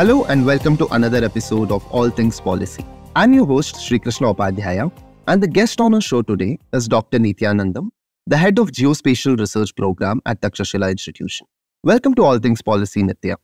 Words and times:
Hello 0.00 0.24
and 0.30 0.46
welcome 0.46 0.78
to 0.78 0.86
another 0.94 1.22
episode 1.22 1.70
of 1.70 1.86
All 1.92 2.08
Things 2.08 2.40
Policy. 2.40 2.82
I'm 3.14 3.34
your 3.34 3.44
host 3.44 3.74
Shrikrishna 3.74 4.34
Upadhyaya, 4.34 4.90
and 5.28 5.42
the 5.42 5.46
guest 5.46 5.78
on 5.78 5.92
our 5.92 6.00
show 6.00 6.22
today 6.22 6.58
is 6.72 6.88
Dr. 6.88 7.18
Nithiyanandam, 7.18 7.90
the 8.26 8.38
head 8.38 8.58
of 8.58 8.70
Geospatial 8.70 9.38
Research 9.38 9.76
Program 9.76 10.22
at 10.24 10.40
Takshashila 10.40 10.90
Institution. 10.90 11.46
Welcome 11.82 12.14
to 12.14 12.24
All 12.24 12.38
Things 12.38 12.62
Policy, 12.62 13.02
Nitya. 13.02 13.36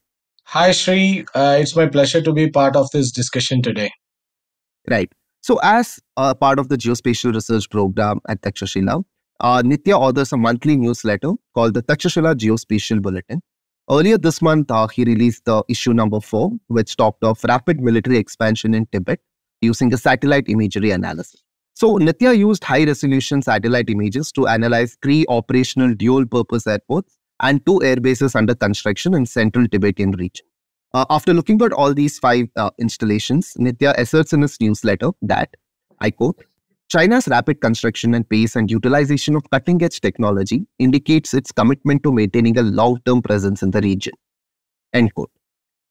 Hi, 0.45 0.71
Sri. 0.73 1.27
Uh, 1.35 1.59
it's 1.61 1.77
my 1.77 1.89
pleasure 1.89 2.23
to 2.23 2.33
be 2.33 2.49
part 2.49 2.75
of 2.75 2.91
this 2.91 3.13
discussion 3.13 3.61
today. 3.61 3.91
Right. 4.89 5.13
So, 5.43 5.61
as 5.63 6.01
a 6.17 6.35
part 6.35 6.59
of 6.59 6.71
the 6.71 6.79
Geospatial 6.79 7.35
Research 7.35 7.69
Program 7.69 8.23
at 8.31 8.41
Takshashila, 8.41 9.05
uh, 9.41 9.63
Nitya 9.63 9.93
authors 9.93 10.33
a 10.33 10.39
monthly 10.39 10.79
newsletter 10.79 11.33
called 11.55 11.75
the 11.75 11.83
Takshashila 11.83 12.35
Geospatial 12.35 13.03
Bulletin. 13.03 13.43
Earlier 13.89 14.19
this 14.19 14.43
month, 14.43 14.71
uh, 14.71 14.89
he 14.89 15.05
released 15.05 15.45
the 15.45 15.63
issue 15.69 15.93
number 15.93 16.21
four, 16.21 16.51
which 16.67 16.97
talked 16.97 17.23
of 17.23 17.39
rapid 17.45 17.81
military 17.81 18.19
expansion 18.19 18.75
in 18.75 18.87
Tibet 18.87 19.21
using 19.61 19.95
a 19.95 19.97
satellite 19.97 20.49
imagery 20.49 20.91
analysis. 20.91 21.41
So, 21.75 21.99
Nitya 21.99 22.37
used 22.37 22.65
high 22.65 22.85
resolution 22.85 23.43
satellite 23.43 23.89
images 23.89 24.33
to 24.33 24.49
analyze 24.49 24.97
three 25.03 25.25
operational 25.29 25.95
dual 25.95 26.27
purpose 26.27 26.67
airports 26.67 27.17
and 27.41 27.65
two 27.65 27.81
air 27.83 27.97
bases 27.97 28.35
under 28.35 28.57
construction 28.57 29.15
in 29.15 29.25
central 29.25 29.69
Tibetan 29.69 30.13
region. 30.13 30.47
Uh, 30.93 31.05
after 31.11 31.33
looking 31.33 31.61
at 31.63 31.73
all 31.73 31.95
these 31.95 32.19
five 32.19 32.49
uh, 32.57 32.71
installations, 32.79 33.53
Nitya 33.59 33.95
asserts 33.99 34.33
in 34.33 34.43
his 34.43 34.61
newsletter 34.61 35.11
that, 35.23 35.55
I 36.01 36.11
quote, 36.11 36.43
China's 36.89 37.27
rapid 37.27 37.61
construction 37.61 38.15
and 38.15 38.29
pace 38.29 38.55
and 38.55 38.71
utilization 38.71 39.35
of 39.35 39.43
cutting 39.51 39.83
edge 39.83 40.01
technology 40.01 40.67
indicates 40.79 41.35
its 41.35 41.51
commitment 41.51 42.05
to 42.05 42.13
maintaining 42.13 42.57
a 42.59 42.63
long 42.63 43.01
term 43.05 43.23
presence 43.23 43.63
in 43.63 43.73
the 43.73 43.81
region. 43.81 44.13
End 44.93 45.13
quote. 45.15 45.31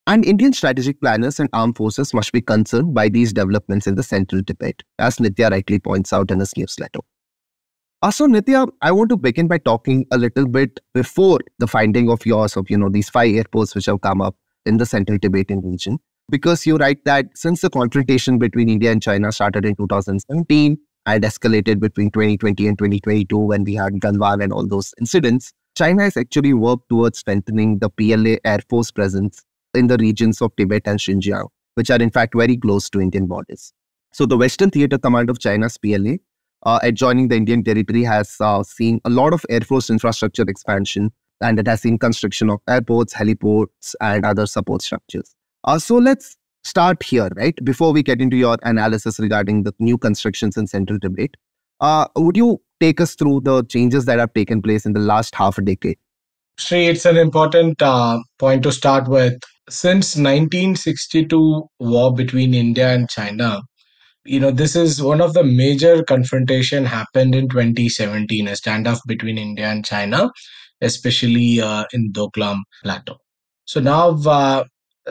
And 0.07 0.23
Indian 0.23 0.53
strategic 0.53 1.01
planners 1.01 1.39
and 1.39 1.49
armed 1.51 1.75
forces 1.75 2.13
must 2.13 2.31
be 2.31 2.39
concerned 2.39 2.93
by 2.93 3.09
these 3.09 3.33
developments 3.33 3.87
in 3.87 3.95
the 3.95 4.03
central 4.03 4.41
Tibet, 4.43 4.83
as 4.99 5.17
Nitya 5.17 5.49
rightly 5.49 5.79
points 5.79 6.13
out 6.13 6.31
in 6.31 6.39
his 6.39 6.55
newsletter. 6.55 6.99
Uh, 8.01 8.11
so, 8.11 8.27
Nitya, 8.27 8.69
I 8.81 8.91
want 8.91 9.09
to 9.09 9.17
begin 9.17 9.47
by 9.47 9.57
talking 9.57 10.05
a 10.11 10.17
little 10.17 10.47
bit 10.47 10.79
before 10.93 11.39
the 11.59 11.67
finding 11.67 12.09
of 12.09 12.25
yours 12.25 12.55
of, 12.55 12.69
you 12.69 12.77
know, 12.77 12.89
these 12.89 13.09
five 13.09 13.33
airports 13.33 13.73
which 13.73 13.87
have 13.87 14.01
come 14.01 14.21
up 14.21 14.35
in 14.65 14.77
the 14.77 14.85
central 14.85 15.17
Tibetan 15.17 15.61
region. 15.61 15.97
Because 16.29 16.65
you 16.65 16.77
write 16.77 17.03
that 17.05 17.25
since 17.35 17.61
the 17.61 17.69
confrontation 17.69 18.37
between 18.37 18.69
India 18.69 18.91
and 18.91 19.01
China 19.01 19.31
started 19.31 19.65
in 19.65 19.75
2017 19.75 20.77
and 21.05 21.23
escalated 21.23 21.79
between 21.79 22.11
2020 22.11 22.67
and 22.67 22.77
2022 22.77 23.37
when 23.37 23.63
we 23.63 23.75
had 23.75 23.93
Galwan 23.93 24.43
and 24.43 24.51
all 24.51 24.67
those 24.67 24.93
incidents, 24.99 25.53
China 25.77 26.03
has 26.03 26.17
actually 26.17 26.53
worked 26.53 26.89
towards 26.89 27.19
strengthening 27.19 27.79
the 27.79 27.89
PLA 27.89 28.37
Air 28.45 28.59
Force 28.69 28.91
presence 28.91 29.43
in 29.73 29.87
the 29.87 29.97
regions 29.97 30.41
of 30.41 30.55
Tibet 30.55 30.83
and 30.85 30.99
Xinjiang, 30.99 31.47
which 31.75 31.89
are 31.89 32.01
in 32.01 32.09
fact 32.09 32.33
very 32.35 32.57
close 32.57 32.89
to 32.91 33.01
Indian 33.01 33.27
borders. 33.27 33.73
So 34.13 34.25
the 34.25 34.37
Western 34.37 34.71
Theater 34.71 34.97
Command 34.97 35.29
of 35.29 35.39
China's 35.39 35.77
PLA, 35.77 36.15
uh, 36.63 36.79
adjoining 36.81 37.27
the 37.27 37.35
Indian 37.35 37.63
territory, 37.63 38.03
has 38.03 38.37
uh, 38.39 38.63
seen 38.63 39.01
a 39.03 39.09
lot 39.09 39.33
of 39.33 39.45
Air 39.49 39.61
Force 39.61 39.89
infrastructure 39.89 40.43
expansion 40.43 41.11
and 41.41 41.59
it 41.59 41.67
has 41.67 41.81
seen 41.81 41.97
construction 41.97 42.49
of 42.49 42.61
airports, 42.69 43.13
heliports, 43.13 43.93
and 43.99 44.25
other 44.25 44.45
support 44.45 44.81
structures. 44.81 45.35
Uh, 45.65 45.77
so 45.77 45.97
let's 45.97 46.37
start 46.65 47.03
here, 47.03 47.29
right? 47.35 47.57
Before 47.63 47.93
we 47.93 48.03
get 48.03 48.21
into 48.21 48.35
your 48.35 48.57
analysis 48.63 49.19
regarding 49.19 49.63
the 49.63 49.73
new 49.79 49.97
constructions 49.97 50.57
in 50.57 50.67
central 50.67 50.99
Tibet, 50.99 51.31
uh, 51.79 52.07
would 52.15 52.35
you 52.35 52.61
take 52.79 52.99
us 52.99 53.15
through 53.15 53.41
the 53.41 53.63
changes 53.63 54.05
that 54.05 54.19
have 54.19 54.33
taken 54.33 54.61
place 54.61 54.85
in 54.85 54.93
the 54.93 54.99
last 54.99 55.35
half 55.35 55.57
a 55.57 55.61
decade? 55.61 55.97
Sri, 56.57 56.87
it's 56.87 57.05
an 57.05 57.17
important 57.17 57.81
uh, 57.81 58.19
point 58.39 58.63
to 58.63 58.71
start 58.71 59.07
with. 59.07 59.39
Since 59.69 60.15
1962 60.15 61.63
war 61.79 62.13
between 62.13 62.53
India 62.53 62.93
and 62.93 63.09
China, 63.09 63.61
you 64.23 64.39
know, 64.39 64.51
this 64.51 64.75
is 64.75 65.01
one 65.01 65.21
of 65.21 65.33
the 65.33 65.43
major 65.43 66.03
confrontation 66.03 66.85
happened 66.85 67.35
in 67.35 67.49
2017, 67.49 68.47
a 68.47 68.51
standoff 68.51 68.99
between 69.07 69.37
India 69.37 69.67
and 69.67 69.85
China, 69.85 70.29
especially 70.81 71.61
uh, 71.61 71.85
in 71.93 72.11
Doklam 72.11 72.59
Plateau. 72.83 73.17
So 73.65 73.79
now, 73.79 74.11
uh, 74.25 74.63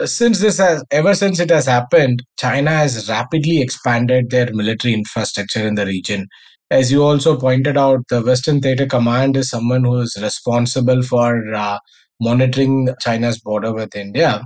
since 0.03 0.39
this 0.39 0.57
has 0.57 0.83
ever 0.91 1.13
since 1.13 1.39
it 1.39 1.49
has 1.49 1.65
happened, 1.65 2.23
China 2.37 2.71
has 2.71 3.07
rapidly 3.09 3.61
expanded 3.61 4.29
their 4.29 4.51
military 4.53 4.93
infrastructure 4.93 5.65
in 5.65 5.75
the 5.75 5.85
region. 5.85 6.27
As 6.69 6.91
you 6.91 7.03
also 7.03 7.39
pointed 7.39 7.77
out, 7.77 7.99
the 8.09 8.21
Western 8.21 8.59
Theater 8.59 8.85
Command 8.85 9.37
is 9.37 9.49
someone 9.49 9.83
who 9.83 9.99
is 9.99 10.17
responsible 10.21 11.01
for 11.03 11.53
uh, 11.53 11.79
monitoring 12.19 12.89
China's 12.99 13.39
border 13.39 13.73
with 13.73 13.95
India, 13.95 14.43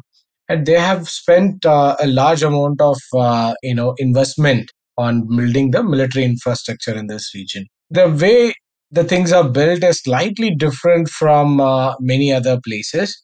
and 0.50 0.66
they 0.66 0.80
have 0.80 1.10
spent 1.10 1.66
uh, 1.66 1.96
a 2.00 2.08
large 2.08 2.44
amount 2.44 2.82
of 2.82 2.98
uh, 3.14 3.54
you 3.64 3.74
know 3.74 3.96
investment 3.98 4.70
on 4.98 5.28
building 5.36 5.72
the 5.72 5.82
military 5.82 6.26
infrastructure 6.26 6.94
in 6.94 7.08
this 7.08 7.34
region. 7.34 7.66
The 7.90 8.10
way 8.10 8.54
the 8.92 9.04
things 9.04 9.32
are 9.32 9.48
built 9.48 9.84
is 9.84 10.02
slightly 10.02 10.54
different 10.54 11.10
from 11.10 11.62
uh, 11.62 11.96
many 12.00 12.34
other 12.34 12.60
places 12.64 13.20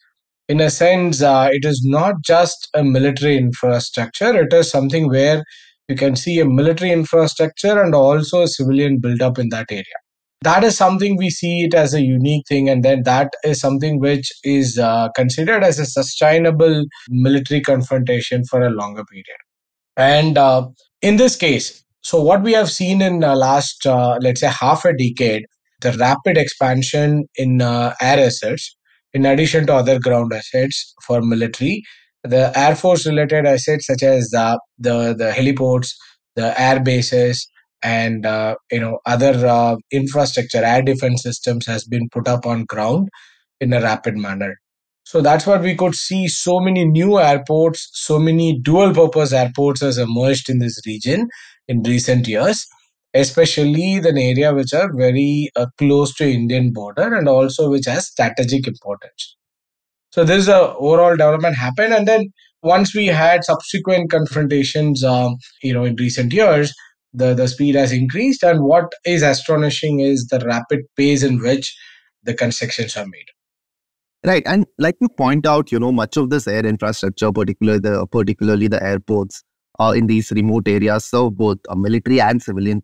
in 0.47 0.61
a 0.61 0.69
sense, 0.69 1.21
uh, 1.21 1.49
it 1.51 1.65
is 1.65 1.83
not 1.83 2.15
just 2.23 2.69
a 2.73 2.83
military 2.83 3.37
infrastructure. 3.37 4.41
It 4.41 4.53
is 4.53 4.69
something 4.69 5.09
where 5.09 5.43
you 5.87 5.95
can 5.95 6.15
see 6.15 6.39
a 6.39 6.45
military 6.45 6.91
infrastructure 6.91 7.81
and 7.81 7.95
also 7.95 8.43
a 8.43 8.47
civilian 8.47 8.99
build-up 8.99 9.37
in 9.39 9.49
that 9.49 9.67
area. 9.71 9.83
That 10.41 10.63
is 10.63 10.77
something 10.77 11.17
we 11.17 11.31
see 11.31 11.63
it 11.63 11.73
as 11.73 11.93
a 11.93 12.01
unique 12.01 12.47
thing, 12.47 12.69
and 12.69 12.83
then 12.83 13.03
that 13.03 13.33
is 13.43 13.59
something 13.59 13.99
which 13.99 14.31
is 14.43 14.77
uh, 14.77 15.09
considered 15.15 15.63
as 15.63 15.79
a 15.79 15.85
sustainable 15.85 16.85
military 17.09 17.61
confrontation 17.61 18.43
for 18.45 18.61
a 18.61 18.69
longer 18.69 19.03
period. 19.05 19.39
And 19.97 20.37
uh, 20.37 20.67
in 21.01 21.17
this 21.17 21.35
case, 21.35 21.83
so 22.03 22.21
what 22.21 22.43
we 22.43 22.51
have 22.53 22.69
seen 22.69 23.01
in 23.01 23.21
the 23.21 23.35
last, 23.35 23.87
uh, 23.87 24.17
let's 24.21 24.41
say, 24.41 24.49
half 24.49 24.85
a 24.85 24.95
decade, 24.95 25.45
the 25.81 25.93
rapid 25.93 26.37
expansion 26.37 27.25
in 27.35 27.61
uh, 27.61 27.95
air 27.99 28.19
assets 28.19 28.75
in 29.15 29.25
addition 29.25 29.65
to 29.65 29.73
other 29.73 29.97
ground 29.97 30.33
assets 30.33 30.93
for 31.07 31.21
military, 31.21 31.83
the 32.23 32.51
Air 32.57 32.75
Force 32.75 33.07
related 33.07 33.45
assets 33.45 33.87
such 33.87 34.03
as 34.03 34.29
the, 34.29 34.59
the, 34.77 35.15
the 35.17 35.31
heliports, 35.31 35.91
the 36.35 36.59
air 36.59 36.81
bases, 36.81 37.47
and 37.81 38.25
uh, 38.25 38.55
you 38.71 38.79
know 38.79 38.99
other 39.05 39.33
uh, 39.47 39.75
infrastructure, 39.91 40.63
air 40.63 40.81
defense 40.81 41.23
systems 41.23 41.65
has 41.65 41.85
been 41.85 42.09
put 42.09 42.27
up 42.27 42.45
on 42.45 42.65
ground 42.65 43.07
in 43.61 43.71
a 43.73 43.81
rapid 43.81 44.17
manner. 44.17 44.55
So 45.03 45.21
that's 45.21 45.45
what 45.45 45.61
we 45.61 45.75
could 45.75 45.95
see. 45.95 46.27
So 46.27 46.59
many 46.59 46.83
new 46.83 47.19
airports, 47.19 47.89
so 47.93 48.19
many 48.19 48.59
dual 48.59 48.93
purpose 48.93 49.31
airports 49.31 49.81
has 49.81 49.97
emerged 49.97 50.49
in 50.49 50.59
this 50.59 50.79
region 50.85 51.29
in 51.67 51.83
recent 51.83 52.27
years 52.27 52.65
especially 53.15 53.99
the 53.99 54.09
area 54.09 54.53
which 54.53 54.73
are 54.73 54.91
very 54.93 55.49
uh, 55.55 55.65
close 55.77 56.13
to 56.15 56.29
Indian 56.29 56.71
border 56.73 57.15
and 57.15 57.27
also 57.27 57.69
which 57.69 57.85
has 57.85 58.07
strategic 58.07 58.67
importance. 58.67 59.37
So 60.11 60.23
this 60.23 60.43
is 60.43 60.47
a 60.47 60.75
overall 60.75 61.11
development 61.11 61.55
happened, 61.55 61.93
and 61.93 62.07
then 62.07 62.27
once 62.61 62.95
we 62.95 63.07
had 63.07 63.43
subsequent 63.43 64.11
confrontations, 64.11 65.03
um, 65.03 65.37
you 65.61 65.73
know, 65.73 65.85
in 65.85 65.95
recent 65.95 66.33
years, 66.33 66.73
the 67.13 67.33
the 67.33 67.47
speed 67.47 67.75
has 67.75 67.91
increased, 67.91 68.43
and 68.43 68.63
what 68.63 68.85
is 69.05 69.23
astonishing 69.23 69.99
is 69.99 70.27
the 70.27 70.39
rapid 70.39 70.79
pace 70.97 71.23
in 71.23 71.39
which 71.39 71.75
the 72.23 72.33
constructions 72.33 72.95
are 72.97 73.05
made. 73.05 73.27
Right, 74.25 74.43
and 74.45 74.65
like 74.79 74.95
you 74.99 75.09
point 75.09 75.45
out, 75.45 75.71
you 75.71 75.79
know, 75.79 75.91
much 75.91 76.17
of 76.17 76.29
this 76.29 76.47
air 76.47 76.65
infrastructure, 76.65 77.31
particularly 77.31 77.79
the 77.79 78.07
particularly 78.07 78.67
the 78.67 78.81
airports, 78.81 79.43
uh, 79.79 79.93
in 79.95 80.07
these 80.07 80.31
remote 80.31 80.67
areas, 80.67 81.05
serve 81.05 81.37
both 81.37 81.57
a 81.69 81.75
military 81.75 82.21
and 82.21 82.41
civilian 82.41 82.81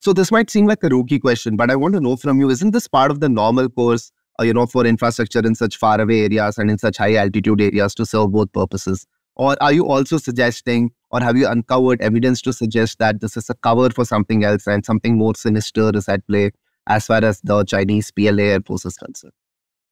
so 0.00 0.12
this 0.12 0.30
might 0.30 0.50
seem 0.50 0.66
like 0.66 0.82
a 0.84 0.88
rookie 0.88 1.18
question, 1.18 1.56
but 1.56 1.70
I 1.70 1.76
want 1.76 1.94
to 1.94 2.00
know 2.00 2.16
from 2.16 2.38
you, 2.40 2.50
isn't 2.50 2.70
this 2.70 2.86
part 2.86 3.10
of 3.10 3.20
the 3.20 3.28
normal 3.28 3.68
course, 3.68 4.12
uh, 4.40 4.44
you 4.44 4.54
know, 4.54 4.66
for 4.66 4.86
infrastructure 4.86 5.40
in 5.40 5.54
such 5.54 5.76
faraway 5.76 6.20
areas 6.20 6.58
and 6.58 6.70
in 6.70 6.78
such 6.78 6.96
high 6.96 7.16
altitude 7.16 7.60
areas 7.60 7.94
to 7.96 8.06
serve 8.06 8.32
both 8.32 8.52
purposes? 8.52 9.06
Or 9.34 9.56
are 9.60 9.72
you 9.72 9.86
also 9.86 10.18
suggesting, 10.18 10.90
or 11.10 11.20
have 11.20 11.36
you 11.36 11.48
uncovered 11.48 12.00
evidence 12.00 12.42
to 12.42 12.52
suggest 12.52 12.98
that 12.98 13.20
this 13.20 13.36
is 13.36 13.48
a 13.50 13.54
cover 13.54 13.90
for 13.90 14.04
something 14.04 14.44
else 14.44 14.66
and 14.66 14.84
something 14.84 15.16
more 15.16 15.34
sinister 15.34 15.90
is 15.94 16.08
at 16.08 16.26
play 16.26 16.50
as 16.88 17.06
far 17.06 17.24
as 17.24 17.40
the 17.42 17.64
Chinese 17.64 18.10
PLA 18.10 18.42
Air 18.42 18.60
Force 18.60 18.84
is 18.84 18.96
concerned? 18.96 19.32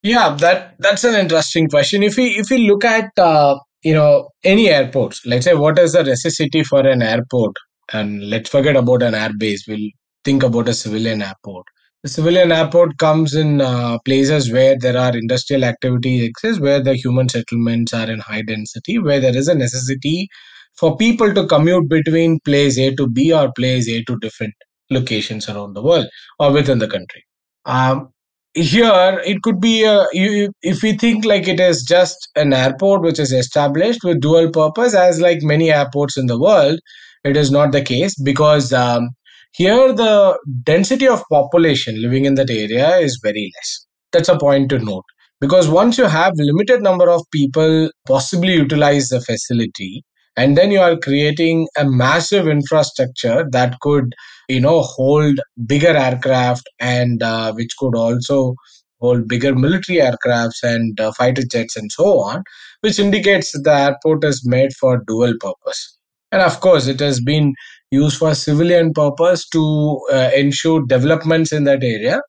Yeah, 0.02 0.36
that 0.40 0.74
that's 0.78 1.04
an 1.04 1.14
interesting 1.14 1.68
question. 1.68 2.02
If 2.02 2.16
we 2.16 2.26
if 2.36 2.50
we 2.50 2.68
look 2.68 2.84
at 2.84 3.10
uh, 3.18 3.56
you 3.82 3.94
know 3.94 4.30
any 4.44 4.68
airports, 4.68 5.24
let's 5.26 5.44
say 5.44 5.54
what 5.54 5.78
is 5.78 5.92
the 5.92 6.04
necessity 6.04 6.62
for 6.62 6.86
an 6.86 7.02
airport, 7.02 7.54
and 7.92 8.28
let's 8.28 8.50
forget 8.50 8.76
about 8.76 9.02
an 9.02 9.14
airbase. 9.14 9.60
We'll 9.68 9.90
think 10.24 10.42
about 10.42 10.68
a 10.68 10.74
civilian 10.74 11.22
airport. 11.22 11.66
The 12.02 12.10
civilian 12.10 12.52
airport 12.52 12.98
comes 12.98 13.34
in 13.34 13.60
uh, 13.60 13.98
places 14.04 14.52
where 14.52 14.78
there 14.78 14.96
are 14.96 15.16
industrial 15.16 15.64
activities 15.64 16.22
exists, 16.22 16.60
where 16.60 16.80
the 16.80 16.94
human 16.94 17.28
settlements 17.28 17.92
are 17.92 18.10
in 18.10 18.20
high 18.20 18.42
density, 18.42 18.98
where 18.98 19.18
there 19.20 19.36
is 19.36 19.48
a 19.48 19.54
necessity 19.54 20.28
for 20.76 20.96
people 20.96 21.32
to 21.34 21.46
commute 21.46 21.88
between 21.88 22.38
place 22.40 22.78
A 22.78 22.94
to 22.94 23.08
B 23.08 23.32
or 23.32 23.52
place 23.56 23.88
A 23.88 24.04
to 24.04 24.18
different 24.18 24.54
locations 24.90 25.48
around 25.48 25.74
the 25.74 25.82
world 25.82 26.06
or 26.38 26.52
within 26.52 26.78
the 26.78 26.88
country. 26.88 27.24
Um, 27.64 28.10
here 28.54 29.20
it 29.24 29.42
could 29.42 29.60
be 29.60 29.84
a, 29.84 30.06
you, 30.12 30.52
if 30.62 30.82
we 30.82 30.96
think 30.96 31.24
like 31.24 31.46
it 31.46 31.60
is 31.60 31.82
just 31.82 32.28
an 32.36 32.52
airport 32.52 33.02
which 33.02 33.18
is 33.18 33.32
established 33.32 34.00
with 34.02 34.20
dual 34.20 34.50
purpose 34.50 34.94
as 34.94 35.20
like 35.20 35.42
many 35.42 35.70
airports 35.70 36.16
in 36.16 36.26
the 36.26 36.38
world 36.38 36.78
it 37.26 37.36
is 37.36 37.50
not 37.50 37.72
the 37.72 37.82
case 37.82 38.14
because 38.22 38.72
um, 38.72 39.10
here 39.52 39.92
the 39.92 40.38
density 40.64 41.08
of 41.08 41.22
population 41.30 42.00
living 42.00 42.24
in 42.24 42.34
that 42.34 42.50
area 42.50 42.96
is 42.96 43.18
very 43.22 43.50
less. 43.56 43.86
That's 44.12 44.28
a 44.28 44.38
point 44.38 44.70
to 44.70 44.78
note. 44.78 45.04
Because 45.40 45.68
once 45.68 45.98
you 45.98 46.04
have 46.04 46.32
limited 46.36 46.82
number 46.82 47.10
of 47.10 47.22
people 47.32 47.90
possibly 48.06 48.54
utilize 48.54 49.08
the 49.08 49.20
facility 49.20 50.02
and 50.36 50.56
then 50.56 50.70
you 50.70 50.80
are 50.80 50.96
creating 50.96 51.66
a 51.78 51.84
massive 51.84 52.46
infrastructure 52.46 53.46
that 53.50 53.78
could 53.80 54.14
you 54.48 54.60
know 54.60 54.80
hold 54.80 55.40
bigger 55.66 55.96
aircraft 55.96 56.68
and 56.78 57.22
uh, 57.22 57.52
which 57.52 57.70
could 57.78 57.96
also 57.96 58.54
hold 59.00 59.28
bigger 59.28 59.54
military 59.54 59.98
aircrafts 59.98 60.62
and 60.62 61.00
uh, 61.00 61.12
fighter 61.12 61.42
jets 61.50 61.76
and 61.76 61.90
so 61.92 62.18
on 62.20 62.42
which 62.80 62.98
indicates 62.98 63.52
the 63.62 63.72
airport 63.72 64.24
is 64.24 64.46
made 64.46 64.72
for 64.74 65.02
dual 65.06 65.34
purpose 65.40 65.95
and 66.32 66.42
of 66.42 66.60
course 66.60 66.86
it 66.86 67.00
has 67.00 67.20
been 67.20 67.54
used 67.90 68.18
for 68.18 68.34
civilian 68.34 68.92
purpose 68.92 69.48
to 69.50 70.00
uh, 70.12 70.30
ensure 70.34 70.84
developments 70.86 71.52
in 71.52 71.64
that 71.64 71.82
area. 71.84 72.20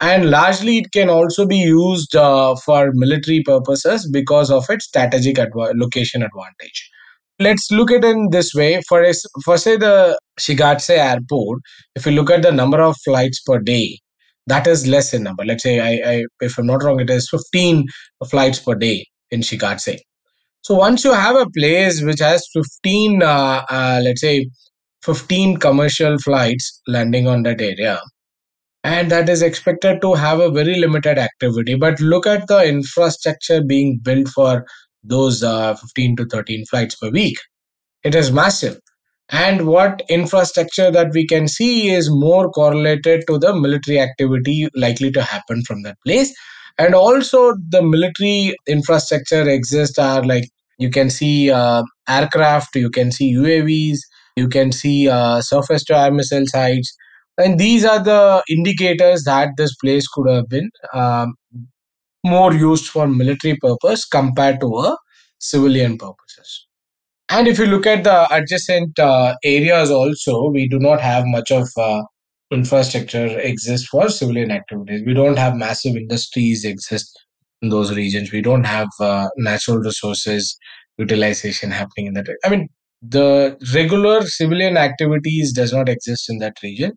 And 0.00 0.30
largely 0.30 0.78
it 0.78 0.92
can 0.92 1.10
also 1.10 1.46
be 1.46 1.56
used 1.56 2.14
uh, 2.14 2.54
for 2.64 2.90
military 2.94 3.42
purposes 3.42 4.08
because 4.10 4.50
of 4.50 4.64
its 4.70 4.86
strategic 4.86 5.38
location 5.54 6.22
advantage. 6.22 6.90
Let's 7.40 7.70
look 7.70 7.90
at 7.90 8.04
it 8.04 8.10
in 8.10 8.28
this 8.30 8.54
way. 8.54 8.80
For 8.88 9.04
for 9.44 9.58
say 9.58 9.76
the 9.76 10.18
shigatse 10.40 10.90
airport 10.90 11.60
if 11.94 12.06
you 12.06 12.12
look 12.12 12.30
at 12.30 12.42
the 12.42 12.52
number 12.52 12.80
of 12.80 12.96
flights 13.04 13.40
per 13.42 13.58
day 13.58 13.98
that 14.48 14.66
is 14.66 14.86
less 14.86 15.12
in 15.12 15.22
number. 15.24 15.44
Let's 15.44 15.62
say 15.62 15.78
I, 15.80 16.10
I 16.12 16.24
if 16.40 16.58
i'm 16.58 16.66
not 16.66 16.82
wrong 16.82 17.00
it 17.00 17.10
is 17.10 17.28
15 17.30 17.84
flights 18.30 18.58
per 18.58 18.74
day 18.74 19.06
in 19.30 19.40
shigatse 19.40 19.98
so 20.62 20.74
once 20.74 21.04
you 21.04 21.12
have 21.12 21.36
a 21.36 21.50
place 21.50 22.02
which 22.02 22.20
has 22.20 22.46
15 22.52 23.22
uh, 23.22 23.64
uh, 23.68 24.00
let's 24.02 24.20
say 24.20 24.48
15 25.04 25.58
commercial 25.58 26.18
flights 26.18 26.80
landing 26.86 27.28
on 27.28 27.42
that 27.42 27.60
area 27.60 28.00
and 28.84 29.10
that 29.10 29.28
is 29.28 29.42
expected 29.42 30.00
to 30.00 30.14
have 30.14 30.40
a 30.40 30.50
very 30.50 30.78
limited 30.78 31.18
activity 31.18 31.74
but 31.74 32.00
look 32.00 32.26
at 32.26 32.46
the 32.48 32.64
infrastructure 32.66 33.62
being 33.62 33.98
built 34.02 34.28
for 34.28 34.64
those 35.04 35.42
uh, 35.42 35.74
15 35.74 36.16
to 36.16 36.26
13 36.26 36.64
flights 36.66 36.96
per 36.96 37.10
week 37.10 37.38
it 38.04 38.14
is 38.14 38.32
massive. 38.32 38.78
And 39.30 39.66
what 39.66 40.02
infrastructure 40.08 40.90
that 40.90 41.12
we 41.12 41.26
can 41.26 41.48
see 41.48 41.90
is 41.90 42.08
more 42.10 42.50
correlated 42.50 43.24
to 43.28 43.38
the 43.38 43.54
military 43.54 44.00
activity 44.00 44.68
likely 44.74 45.10
to 45.12 45.22
happen 45.22 45.62
from 45.62 45.82
that 45.82 45.98
place. 46.06 46.34
And 46.78 46.94
also, 46.94 47.54
the 47.70 47.82
military 47.82 48.54
infrastructure 48.66 49.48
exists 49.48 49.98
are 49.98 50.22
like 50.24 50.44
you 50.78 50.90
can 50.90 51.10
see 51.10 51.50
uh, 51.50 51.82
aircraft, 52.08 52.76
you 52.76 52.90
can 52.90 53.10
see 53.10 53.34
UAVs, 53.34 53.98
you 54.36 54.48
can 54.48 54.70
see 54.70 55.08
uh, 55.08 55.40
surface 55.40 55.84
to 55.84 55.98
air 55.98 56.12
missile 56.12 56.46
sites. 56.46 56.96
And 57.36 57.58
these 57.58 57.84
are 57.84 58.02
the 58.02 58.42
indicators 58.48 59.24
that 59.24 59.50
this 59.56 59.74
place 59.76 60.06
could 60.08 60.28
have 60.28 60.48
been 60.48 60.70
um, 60.94 61.34
more 62.24 62.52
used 62.52 62.86
for 62.88 63.06
military 63.06 63.56
purpose 63.56 64.04
compared 64.04 64.60
to 64.60 64.66
a 64.78 64.96
civilian 65.38 65.98
purposes. 65.98 66.66
And 67.30 67.46
if 67.48 67.58
you 67.58 67.66
look 67.66 67.86
at 67.86 68.04
the 68.04 68.26
adjacent 68.34 68.98
uh, 68.98 69.34
areas 69.44 69.90
also, 69.90 70.48
we 70.50 70.68
do 70.68 70.78
not 70.78 71.00
have 71.00 71.24
much 71.26 71.50
of 71.50 71.68
uh, 71.76 72.02
infrastructure 72.50 73.38
exists 73.38 73.88
for 73.88 74.08
civilian 74.08 74.50
activities. 74.50 75.02
We 75.06 75.14
don't 75.14 75.38
have 75.38 75.54
massive 75.56 75.96
industries 75.96 76.64
exist 76.64 77.10
in 77.62 77.68
those 77.68 77.94
regions. 77.94 78.32
We 78.32 78.42
don't 78.42 78.64
have 78.64 78.88
uh, 79.00 79.28
natural 79.36 79.78
resources 79.78 80.56
utilization 80.96 81.70
happening 81.70 82.06
in 82.06 82.14
that. 82.14 82.26
I 82.44 82.48
mean, 82.48 82.68
the 83.02 83.56
regular 83.74 84.22
civilian 84.22 84.76
activities 84.76 85.52
does 85.52 85.72
not 85.72 85.88
exist 85.88 86.28
in 86.28 86.38
that 86.38 86.56
region. 86.62 86.92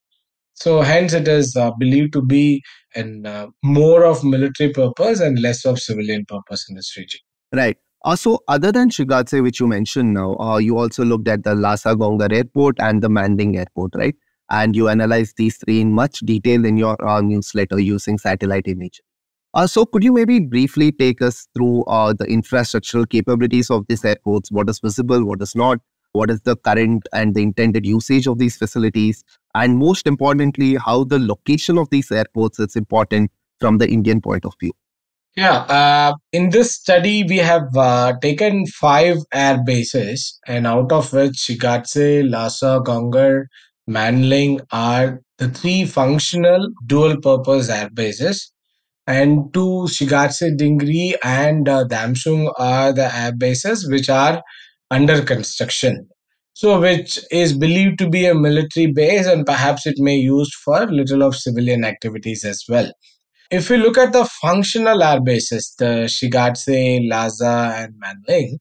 So 0.55 0.81
hence 0.81 1.13
it 1.13 1.27
is 1.27 1.55
uh, 1.55 1.71
believed 1.79 2.13
to 2.13 2.21
be 2.21 2.61
in 2.95 3.25
uh, 3.25 3.47
more 3.63 4.05
of 4.05 4.23
military 4.23 4.71
purpose 4.71 5.19
and 5.19 5.39
less 5.39 5.65
of 5.65 5.79
civilian 5.79 6.25
purpose 6.27 6.65
in 6.69 6.75
this 6.75 6.95
region. 6.97 7.19
Right. 7.53 7.77
Uh, 8.03 8.15
so, 8.15 8.39
other 8.47 8.71
than 8.71 8.89
Shigatse, 8.89 9.43
which 9.43 9.59
you 9.59 9.67
mentioned 9.67 10.15
now, 10.15 10.35
uh, 10.37 10.57
you 10.57 10.77
also 10.77 11.05
looked 11.05 11.27
at 11.27 11.43
the 11.43 11.53
Lhasa 11.53 11.95
Gonggar 11.95 12.33
Airport 12.33 12.77
and 12.79 13.03
the 13.03 13.09
Manling 13.09 13.57
Airport, 13.57 13.91
right? 13.95 14.15
And 14.51 14.75
you 14.75 14.89
analyze 14.89 15.33
these 15.37 15.57
three 15.57 15.81
in 15.81 15.93
much 15.93 16.19
detail 16.19 16.65
in 16.65 16.77
your 16.77 17.03
uh, 17.07 17.21
newsletter 17.21 17.79
using 17.79 18.19
satellite 18.19 18.67
image. 18.67 19.01
Uh, 19.53 19.65
so, 19.65 19.85
could 19.85 20.03
you 20.03 20.13
maybe 20.13 20.39
briefly 20.39 20.91
take 20.91 21.21
us 21.21 21.47
through 21.55 21.83
uh, 21.85 22.13
the 22.13 22.25
infrastructural 22.25 23.09
capabilities 23.09 23.69
of 23.69 23.85
these 23.87 24.05
airports? 24.05 24.51
What 24.51 24.69
is 24.69 24.79
visible, 24.79 25.25
what 25.25 25.41
is 25.41 25.55
not? 25.55 25.79
What 26.13 26.29
is 26.29 26.41
the 26.41 26.55
current 26.57 27.07
and 27.13 27.33
the 27.33 27.41
intended 27.41 27.85
usage 27.85 28.27
of 28.27 28.37
these 28.37 28.57
facilities? 28.57 29.23
And 29.55 29.77
most 29.77 30.05
importantly, 30.05 30.75
how 30.75 31.05
the 31.05 31.19
location 31.19 31.77
of 31.77 31.89
these 31.89 32.11
airports 32.11 32.59
is 32.59 32.75
important 32.75 33.31
from 33.59 33.77
the 33.77 33.89
Indian 33.89 34.21
point 34.21 34.45
of 34.45 34.53
view. 34.59 34.73
Yeah, 35.37 35.59
uh, 35.69 36.13
in 36.33 36.49
this 36.49 36.73
study, 36.73 37.23
we 37.23 37.37
have 37.37 37.75
uh, 37.77 38.13
taken 38.21 38.67
five 38.67 39.17
air 39.33 39.63
bases, 39.65 40.37
and 40.45 40.67
out 40.67 40.91
of 40.91 41.13
which 41.13 41.35
Shigatse, 41.35 42.29
Lhasa, 42.29 42.81
Gonggar, 42.85 43.45
Manling 43.87 44.61
are 44.71 45.21
the 45.37 45.49
three 45.49 45.85
functional 45.85 46.69
dual 46.85 47.19
purpose 47.19 47.69
air 47.69 47.89
bases. 47.93 48.51
And 49.07 49.53
two 49.53 49.87
Shigatse, 49.87 50.57
Dingri, 50.57 51.15
and 51.23 51.67
uh, 51.67 51.85
Damxung 51.85 52.53
are 52.57 52.93
the 52.93 53.13
air 53.15 53.33
bases 53.35 53.89
which 53.89 54.09
are 54.09 54.41
under 54.91 55.23
construction. 55.23 56.07
So, 56.53 56.79
which 56.79 57.17
is 57.31 57.53
believed 57.53 57.97
to 57.99 58.09
be 58.09 58.25
a 58.25 58.35
military 58.35 58.87
base, 58.87 59.25
and 59.25 59.45
perhaps 59.45 59.87
it 59.87 59.95
may 59.97 60.15
used 60.15 60.53
for 60.53 60.85
little 60.85 61.23
of 61.23 61.35
civilian 61.35 61.83
activities 61.83 62.43
as 62.45 62.63
well. 62.69 62.91
If 63.49 63.69
we 63.69 63.77
look 63.77 63.97
at 63.97 64.13
the 64.13 64.25
functional 64.41 65.01
air 65.01 65.21
bases, 65.21 65.73
the 65.79 66.07
Shigatse, 66.07 67.09
Lhasa, 67.09 67.73
and 67.75 67.93
Manling, 67.97 68.59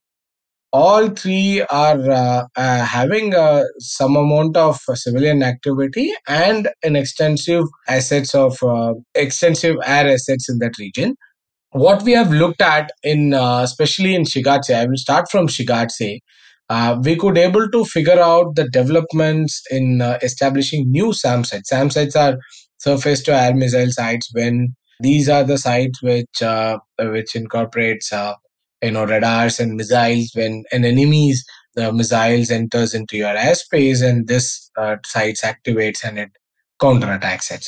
all 0.73 1.09
three 1.09 1.61
are 1.69 2.09
uh, 2.09 2.45
uh, 2.55 2.85
having 2.85 3.35
uh, 3.35 3.63
some 3.79 4.15
amount 4.15 4.55
of 4.55 4.79
civilian 4.93 5.43
activity 5.43 6.13
and 6.27 6.69
an 6.83 6.95
extensive 6.95 7.65
assets 7.87 8.33
of 8.33 8.61
uh, 8.63 8.93
extensive 9.13 9.75
air 9.85 10.07
assets 10.07 10.49
in 10.49 10.59
that 10.59 10.77
region. 10.79 11.15
What 11.71 12.03
we 12.03 12.13
have 12.13 12.31
looked 12.31 12.61
at 12.61 12.91
in 13.03 13.33
uh, 13.33 13.59
especially 13.59 14.15
in 14.15 14.23
Shigatse, 14.23 14.73
I 14.73 14.85
will 14.85 14.97
start 14.97 15.29
from 15.29 15.47
Shigatse. 15.47 16.19
Uh, 16.69 16.97
we 17.03 17.17
could 17.17 17.37
able 17.37 17.69
to 17.69 17.83
figure 17.83 18.19
out 18.19 18.55
the 18.55 18.69
developments 18.69 19.61
in 19.71 20.01
establishing 20.21 20.89
new 20.89 21.11
SAM 21.11 21.43
sites. 21.43 21.69
SAM 21.69 21.89
sites 21.89 22.15
are 22.15 22.37
surface 22.77 23.21
to 23.23 23.35
air 23.35 23.53
missile 23.53 23.91
sites 23.91 24.29
when 24.33 24.73
these 25.01 25.27
are 25.27 25.43
the 25.43 25.57
sites 25.57 26.01
which 26.01 26.41
which 26.99 27.35
incorporates 27.35 28.13
you 28.81 28.91
know 28.91 29.05
radars 29.05 29.59
and 29.59 29.75
missiles 29.75 30.31
when 30.33 30.63
an 30.71 30.85
enemy's 30.85 31.43
the 31.75 31.91
missiles 31.93 32.51
enters 32.51 32.93
into 32.93 33.17
your 33.17 33.35
airspace 33.35 34.03
and 34.07 34.27
this 34.27 34.69
uh, 34.77 34.97
sites 35.05 35.41
activates 35.41 36.03
and 36.03 36.19
it 36.19 36.29
counterattacks 36.81 37.51
it. 37.51 37.65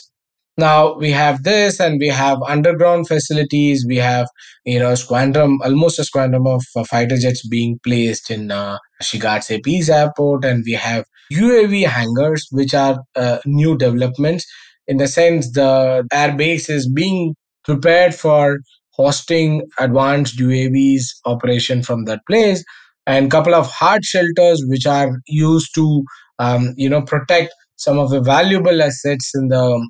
Now 0.57 0.95
we 0.95 1.09
have 1.11 1.43
this 1.43 1.79
and 1.79 1.99
we 1.99 2.09
have 2.09 2.37
underground 2.43 3.07
facilities. 3.07 3.85
We 3.87 3.97
have 3.97 4.27
you 4.65 4.79
know 4.79 4.93
squadron 4.95 5.59
almost 5.63 5.99
a 5.99 6.03
squadron 6.03 6.45
of 6.45 6.63
uh, 6.75 6.83
fighter 6.83 7.17
jets 7.17 7.47
being 7.47 7.79
placed 7.83 8.29
in 8.29 8.51
uh, 8.51 8.77
shigatse 9.01 9.63
peace 9.63 9.89
airport. 9.89 10.45
And 10.45 10.63
we 10.65 10.73
have 10.73 11.05
uav 11.31 11.87
hangars 11.87 12.47
which 12.51 12.73
are 12.73 12.99
uh, 13.15 13.39
new 13.45 13.77
developments 13.77 14.45
in 14.87 14.97
the 14.97 15.07
sense 15.07 15.51
the 15.51 16.05
air 16.11 16.35
base 16.35 16.69
is 16.69 16.87
being 16.87 17.35
prepared 17.63 18.13
for 18.13 18.59
hosting 18.93 19.61
advanced 19.79 20.37
UAVs 20.37 21.03
operation 21.25 21.83
from 21.83 22.05
that 22.05 22.21
place 22.27 22.63
and 23.05 23.31
couple 23.31 23.55
of 23.55 23.69
hard 23.69 24.03
shelters 24.05 24.63
which 24.67 24.85
are 24.85 25.19
used 25.27 25.73
to 25.75 26.03
um, 26.39 26.73
you 26.77 26.89
know 26.89 27.01
protect 27.01 27.53
some 27.75 27.99
of 27.99 28.09
the 28.09 28.21
valuable 28.21 28.81
assets 28.81 29.31
in 29.35 29.47
the 29.49 29.89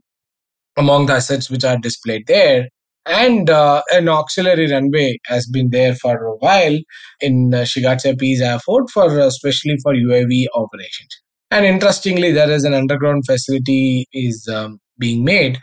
among 0.77 1.05
the 1.05 1.13
assets 1.13 1.49
which 1.49 1.63
are 1.63 1.77
displayed 1.77 2.23
there 2.27 2.67
and 3.05 3.49
uh, 3.49 3.81
an 3.91 4.07
auxiliary 4.07 4.71
runway 4.71 5.17
has 5.25 5.47
been 5.47 5.69
there 5.71 5.93
for 5.95 6.25
a 6.25 6.35
while 6.37 6.77
in 7.19 7.53
uh, 7.53 7.59
Shigatse 7.59 8.17
Peace 8.17 8.41
Airport 8.41 8.89
for 8.89 9.19
uh, 9.19 9.27
especially 9.27 9.77
for 9.83 9.93
UAV 9.93 10.45
operations. 10.55 11.21
And 11.51 11.65
interestingly, 11.65 12.31
there 12.31 12.49
is 12.49 12.63
an 12.63 12.73
underground 12.73 13.25
facility 13.25 14.07
is 14.13 14.47
um, 14.51 14.79
being 14.97 15.23
made, 15.23 15.59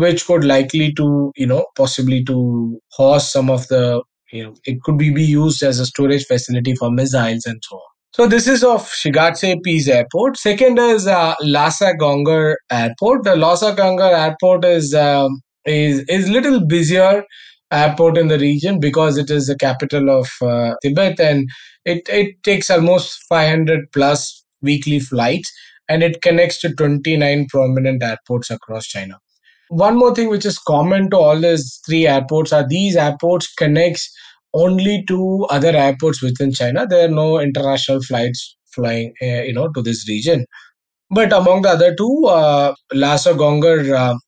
which 0.00 0.26
could 0.26 0.44
likely 0.44 0.92
to 0.94 1.32
you 1.36 1.46
know 1.46 1.64
possibly 1.76 2.24
to 2.24 2.80
host 2.92 3.32
some 3.32 3.50
of 3.50 3.66
the 3.68 4.02
you 4.32 4.44
know 4.44 4.54
it 4.64 4.80
could 4.82 4.98
be, 4.98 5.10
be 5.10 5.24
used 5.24 5.62
as 5.62 5.78
a 5.78 5.86
storage 5.86 6.24
facility 6.26 6.74
for 6.74 6.90
missiles 6.90 7.46
and 7.46 7.62
so 7.68 7.76
on. 7.76 7.90
So 8.12 8.26
this 8.26 8.48
is 8.48 8.64
of 8.64 8.88
Shigatse 8.90 9.62
Peace 9.62 9.86
Airport. 9.88 10.36
Second 10.36 10.78
is 10.80 11.06
uh, 11.06 11.34
Lhasa 11.42 11.92
Gonggar 12.00 12.54
Airport. 12.70 13.22
The 13.22 13.36
Lhasa 13.36 13.72
Gonggar 13.72 14.12
Airport 14.12 14.64
is 14.64 14.94
um, 14.94 15.40
is 15.64 16.00
is 16.08 16.28
little 16.28 16.66
busier 16.66 17.22
airport 17.72 18.18
in 18.18 18.26
the 18.26 18.38
region 18.38 18.80
because 18.80 19.16
it 19.16 19.30
is 19.30 19.46
the 19.46 19.56
capital 19.56 20.10
of 20.10 20.28
uh, 20.42 20.74
Tibet 20.82 21.20
and 21.20 21.48
it 21.84 22.08
it 22.08 22.42
takes 22.42 22.70
almost 22.70 23.22
500 23.28 23.92
plus 23.92 24.44
weekly 24.60 24.98
flights 24.98 25.52
and 25.88 26.02
it 26.02 26.20
connects 26.22 26.60
to 26.60 26.74
29 26.74 27.46
prominent 27.48 28.02
airports 28.02 28.50
across 28.50 28.86
China. 28.86 29.18
One 29.70 29.96
more 29.96 30.12
thing 30.14 30.28
which 30.28 30.44
is 30.44 30.58
common 30.58 31.10
to 31.10 31.16
all 31.16 31.40
these 31.40 31.80
three 31.86 32.06
airports 32.06 32.52
are 32.52 32.66
these 32.66 32.96
airports 32.96 33.52
connects 33.54 34.12
only 34.52 35.04
to 35.06 35.46
other 35.48 35.68
airports 35.70 36.20
within 36.20 36.52
China. 36.52 36.86
There 36.86 37.04
are 37.06 37.12
no 37.12 37.38
international 37.38 38.02
flights 38.02 38.56
flying, 38.74 39.14
uh, 39.22 39.42
you 39.42 39.52
know, 39.52 39.68
to 39.72 39.80
this 39.80 40.08
region. 40.08 40.44
But 41.10 41.32
among 41.32 41.62
the 41.62 41.70
other 41.70 41.94
two, 41.94 42.26
uh, 42.26 42.74
Lhasa 42.92 43.34
Gonggar 43.34 43.96
uh, 43.96 44.18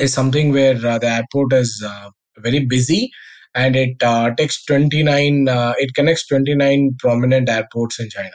is 0.00 0.14
something 0.14 0.52
where 0.52 0.76
uh, 0.76 0.98
the 0.98 1.08
airport 1.08 1.52
is 1.52 1.84
uh, 1.86 2.10
very 2.38 2.64
busy 2.64 3.10
and 3.54 3.76
it 3.76 4.02
uh, 4.02 4.34
takes 4.34 4.64
29, 4.64 5.48
uh, 5.48 5.74
it 5.78 5.94
connects 5.94 6.26
29 6.26 6.96
prominent 6.98 7.50
airports 7.50 8.00
in 8.00 8.08
China. 8.08 8.30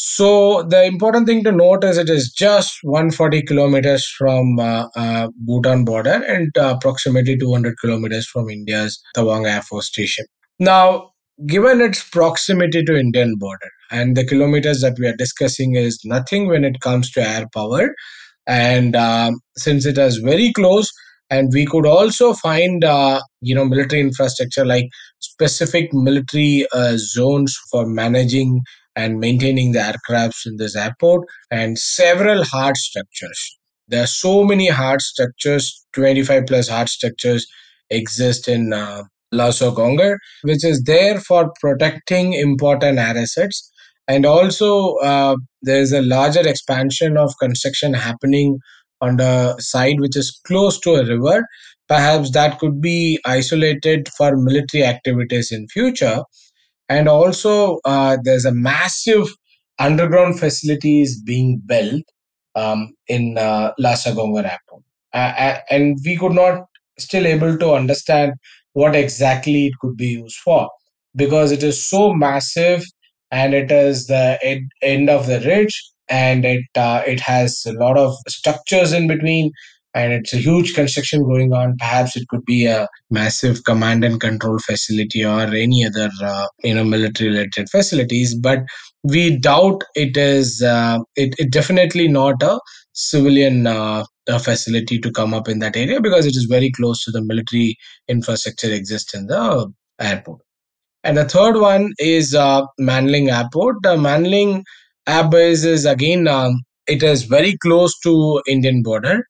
So 0.00 0.62
the 0.62 0.84
important 0.84 1.26
thing 1.26 1.42
to 1.42 1.50
note 1.50 1.82
is 1.82 1.98
it 1.98 2.08
is 2.08 2.30
just 2.30 2.78
140 2.84 3.42
kilometers 3.42 4.06
from 4.06 4.60
uh, 4.60 4.86
uh, 4.94 5.26
Bhutan 5.44 5.84
border 5.84 6.22
and 6.24 6.56
uh, 6.56 6.74
approximately 6.76 7.36
200 7.36 7.74
kilometers 7.80 8.28
from 8.28 8.48
India's 8.48 9.02
Tawang 9.16 9.50
Air 9.52 9.60
Force 9.60 9.88
Station. 9.88 10.24
Now, 10.60 11.10
given 11.48 11.80
its 11.80 12.08
proximity 12.08 12.84
to 12.84 12.96
Indian 12.96 13.34
border 13.38 13.70
and 13.90 14.16
the 14.16 14.24
kilometers 14.24 14.82
that 14.82 14.96
we 15.00 15.08
are 15.08 15.16
discussing 15.16 15.74
is 15.74 15.98
nothing 16.04 16.46
when 16.46 16.64
it 16.64 16.78
comes 16.78 17.10
to 17.12 17.28
air 17.28 17.48
power, 17.52 17.92
and 18.46 18.94
um, 18.94 19.40
since 19.56 19.84
it 19.84 19.98
is 19.98 20.18
very 20.18 20.52
close, 20.52 20.88
and 21.28 21.50
we 21.52 21.66
could 21.66 21.86
also 21.86 22.34
find 22.34 22.84
uh, 22.84 23.20
you 23.40 23.52
know 23.52 23.64
military 23.64 24.00
infrastructure 24.00 24.64
like 24.64 24.86
specific 25.18 25.92
military 25.92 26.68
uh, 26.72 26.96
zones 26.96 27.58
for 27.68 27.84
managing 27.84 28.60
and 28.98 29.20
maintaining 29.20 29.72
the 29.72 29.84
aircrafts 29.90 30.46
in 30.46 30.56
this 30.56 30.76
airport 30.76 31.26
and 31.50 31.78
several 31.78 32.44
hard 32.44 32.76
structures 32.76 33.58
there 33.88 34.02
are 34.04 34.06
so 34.06 34.44
many 34.44 34.68
hard 34.68 35.00
structures 35.00 35.86
25 35.94 36.44
plus 36.46 36.68
hard 36.68 36.88
structures 36.88 37.46
exist 37.90 38.46
in 38.46 38.72
uh, 38.72 39.02
Gonggar, 39.32 40.16
which 40.42 40.64
is 40.64 40.82
there 40.84 41.20
for 41.20 41.52
protecting 41.60 42.34
important 42.34 42.98
air 42.98 43.16
assets. 43.16 43.70
And 44.06 44.24
also, 44.24 44.94
uh, 44.96 45.36
there's 45.62 45.92
a 45.92 46.02
larger 46.02 46.46
expansion 46.46 47.16
of 47.16 47.34
construction 47.40 47.94
happening 47.94 48.58
on 49.00 49.16
the 49.16 49.58
side 49.58 50.00
which 50.00 50.16
is 50.16 50.38
close 50.46 50.78
to 50.80 50.94
a 50.94 51.06
river. 51.06 51.46
Perhaps 51.88 52.32
that 52.32 52.58
could 52.58 52.80
be 52.80 53.18
isolated 53.24 54.08
for 54.16 54.36
military 54.36 54.84
activities 54.84 55.52
in 55.52 55.66
future. 55.68 56.22
And 56.88 57.08
also, 57.08 57.80
uh, 57.84 58.16
there's 58.22 58.44
a 58.44 58.52
massive 58.54 59.28
underground 59.78 60.38
facilities 60.38 61.20
being 61.22 61.60
built 61.66 62.02
um, 62.54 62.92
in 63.08 63.38
uh, 63.38 63.72
Lhasa 63.78 64.12
Gonggar 64.12 64.44
Airport. 64.50 64.82
Uh, 65.12 65.58
and 65.70 65.98
we 66.04 66.16
could 66.16 66.32
not 66.32 66.64
still 66.98 67.26
able 67.26 67.56
to 67.58 67.72
understand 67.72 68.32
what 68.72 68.94
exactly 68.94 69.66
it 69.66 69.74
could 69.80 69.96
be 69.96 70.08
used 70.08 70.36
for 70.36 70.68
because 71.16 71.50
it 71.52 71.62
is 71.62 71.88
so 71.88 72.12
massive 72.14 72.84
and 73.30 73.54
it 73.54 73.70
is 73.70 74.06
the 74.06 74.38
ed- 74.42 74.68
end 74.82 75.08
of 75.10 75.26
the 75.26 75.40
ridge 75.40 75.74
and 76.08 76.44
it 76.44 76.64
uh, 76.76 77.02
it 77.06 77.20
has 77.20 77.62
a 77.66 77.72
lot 77.72 77.96
of 77.98 78.14
structures 78.28 78.92
in 78.92 79.06
between 79.08 79.50
and 79.94 80.12
it's 80.12 80.32
a 80.32 80.38
huge 80.38 80.74
construction 80.74 81.22
going 81.22 81.52
on 81.52 81.76
perhaps 81.78 82.16
it 82.16 82.28
could 82.28 82.44
be 82.44 82.66
a 82.66 82.86
massive 83.10 83.64
command 83.64 84.04
and 84.04 84.20
control 84.20 84.58
facility 84.58 85.24
or 85.24 85.42
any 85.42 85.84
other 85.84 86.10
uh, 86.22 86.46
you 86.62 86.74
know 86.74 86.84
military 86.84 87.30
related 87.30 87.68
facilities 87.70 88.34
but 88.34 88.60
we 89.04 89.36
doubt 89.38 89.82
it 89.94 90.16
is 90.16 90.62
uh, 90.62 90.98
it, 91.16 91.34
it 91.38 91.50
definitely 91.50 92.08
not 92.08 92.42
a 92.42 92.58
civilian 92.92 93.66
uh, 93.66 94.04
facility 94.38 94.98
to 94.98 95.10
come 95.12 95.32
up 95.32 95.48
in 95.48 95.60
that 95.60 95.76
area 95.76 96.00
because 96.00 96.26
it 96.26 96.36
is 96.36 96.44
very 96.44 96.70
close 96.72 97.02
to 97.04 97.10
the 97.10 97.22
military 97.22 97.76
infrastructure 98.08 98.70
exists 98.70 99.14
in 99.14 99.26
the 99.26 99.72
airport. 100.00 100.40
And 101.04 101.16
the 101.16 101.24
third 101.24 101.58
one 101.58 101.92
is 101.98 102.34
uh, 102.34 102.62
Manling 102.78 103.30
Airport. 103.30 103.76
The 103.82 103.96
Manling 103.96 104.64
Air 105.06 105.28
Base 105.28 105.64
is 105.64 105.86
again 105.86 106.26
um, 106.26 106.62
it 106.86 107.02
is 107.02 107.22
very 107.22 107.56
close 107.58 107.98
to 108.00 108.42
Indian 108.48 108.82
border, 108.82 109.24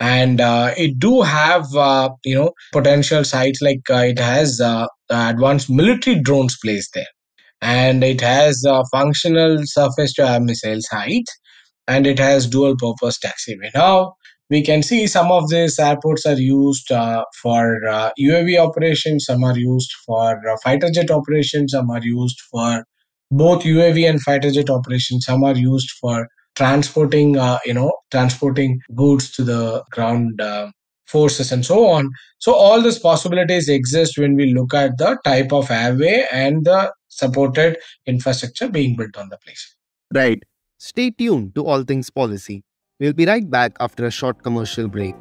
and 0.00 0.40
uh, 0.40 0.72
it 0.76 0.98
do 0.98 1.22
have 1.22 1.66
uh, 1.74 2.10
you 2.24 2.34
know 2.34 2.52
potential 2.72 3.24
sites 3.24 3.60
like 3.62 3.82
uh, 3.90 3.96
it 3.96 4.18
has 4.18 4.60
uh, 4.60 4.86
advanced 5.10 5.70
military 5.70 6.20
drones 6.20 6.56
placed 6.62 6.90
there, 6.94 7.12
and 7.60 8.02
it 8.02 8.20
has 8.20 8.64
functional 8.92 9.58
surface 9.64 10.14
to 10.14 10.26
air 10.26 10.40
missile 10.40 10.80
sites, 10.80 11.38
and 11.86 12.06
it 12.06 12.18
has 12.18 12.46
dual 12.46 12.76
purpose 12.76 13.18
taxiway. 13.18 13.70
Now 13.74 14.14
we 14.50 14.62
can 14.62 14.82
see 14.82 15.06
some 15.06 15.30
of 15.30 15.48
these 15.48 15.78
airports 15.78 16.26
are 16.26 16.38
used 16.38 16.90
uh, 16.90 17.24
for 17.40 17.86
uh, 17.86 18.10
UAV 18.18 18.58
operations, 18.58 19.26
some 19.26 19.44
are 19.44 19.56
used 19.56 19.92
for 20.04 20.40
uh, 20.48 20.56
fighter 20.64 20.90
jet 20.92 21.10
operations, 21.10 21.72
some 21.72 21.88
are 21.90 22.02
used 22.02 22.40
for 22.50 22.84
both 23.30 23.62
UAV 23.62 24.10
and 24.10 24.20
fighter 24.20 24.50
jet 24.50 24.68
operations, 24.68 25.24
some 25.24 25.44
are 25.44 25.56
used 25.56 25.90
for 26.00 26.26
transporting, 26.60 27.38
uh, 27.38 27.58
you 27.64 27.72
know, 27.72 27.90
transporting 28.10 28.78
goods 28.94 29.30
to 29.32 29.42
the 29.42 29.82
ground 29.90 30.38
uh, 30.42 30.70
forces 31.06 31.52
and 31.52 31.64
so 31.64 31.86
on. 31.86 32.10
So 32.38 32.52
all 32.54 32.82
these 32.82 32.98
possibilities 32.98 33.70
exist 33.70 34.18
when 34.18 34.34
we 34.34 34.52
look 34.52 34.74
at 34.74 34.98
the 34.98 35.18
type 35.24 35.54
of 35.54 35.70
airway 35.70 36.26
and 36.30 36.66
the 36.66 36.92
supported 37.08 37.78
infrastructure 38.04 38.68
being 38.68 38.94
built 38.94 39.16
on 39.16 39.30
the 39.30 39.38
place. 39.38 39.74
Right. 40.12 40.42
Stay 40.78 41.10
tuned 41.10 41.54
to 41.54 41.64
All 41.64 41.82
Things 41.82 42.10
Policy. 42.10 42.62
We'll 42.98 43.14
be 43.14 43.24
right 43.24 43.48
back 43.48 43.72
after 43.80 44.04
a 44.04 44.10
short 44.10 44.42
commercial 44.42 44.86
break. 44.86 45.14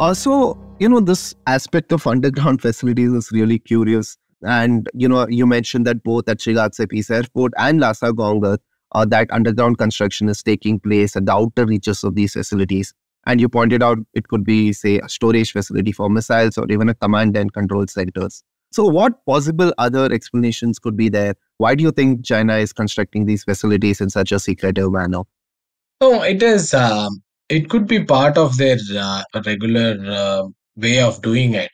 Also, 0.00 0.63
you 0.80 0.88
know, 0.88 1.00
this 1.00 1.34
aspect 1.46 1.92
of 1.92 2.06
underground 2.06 2.60
facilities 2.62 3.12
is 3.12 3.30
really 3.30 3.58
curious. 3.58 4.16
And, 4.42 4.88
you 4.92 5.08
know, 5.08 5.26
you 5.28 5.46
mentioned 5.46 5.86
that 5.86 6.02
both 6.02 6.28
at 6.28 6.38
Shigatse 6.38 6.88
Peace 6.88 7.10
Airport 7.10 7.52
and 7.56 7.80
Lhasa 7.80 8.12
Gonggar, 8.12 8.58
uh, 8.92 9.04
that 9.06 9.28
underground 9.30 9.78
construction 9.78 10.28
is 10.28 10.42
taking 10.42 10.80
place 10.80 11.16
at 11.16 11.26
the 11.26 11.32
outer 11.32 11.64
reaches 11.64 12.04
of 12.04 12.14
these 12.14 12.32
facilities. 12.32 12.92
And 13.26 13.40
you 13.40 13.48
pointed 13.48 13.82
out 13.82 13.98
it 14.12 14.28
could 14.28 14.44
be, 14.44 14.72
say, 14.72 14.98
a 14.98 15.08
storage 15.08 15.52
facility 15.52 15.92
for 15.92 16.10
missiles 16.10 16.58
or 16.58 16.66
even 16.70 16.88
a 16.88 16.94
command 16.94 17.36
and 17.36 17.52
control 17.52 17.86
centers. 17.86 18.42
So, 18.70 18.84
what 18.84 19.24
possible 19.24 19.72
other 19.78 20.12
explanations 20.12 20.78
could 20.78 20.96
be 20.96 21.08
there? 21.08 21.34
Why 21.58 21.74
do 21.74 21.82
you 21.82 21.92
think 21.92 22.24
China 22.24 22.56
is 22.56 22.72
constructing 22.72 23.24
these 23.24 23.44
facilities 23.44 24.00
in 24.00 24.10
such 24.10 24.32
a 24.32 24.38
secretive 24.38 24.92
manner? 24.92 25.22
Oh, 26.00 26.22
it 26.22 26.42
is. 26.42 26.74
Um, 26.74 27.22
it 27.48 27.70
could 27.70 27.86
be 27.86 28.04
part 28.04 28.36
of 28.36 28.56
their 28.58 28.76
uh, 28.98 29.22
regular 29.46 29.96
uh, 30.06 30.48
way 30.76 31.00
of 31.00 31.22
doing 31.22 31.54
it. 31.54 31.70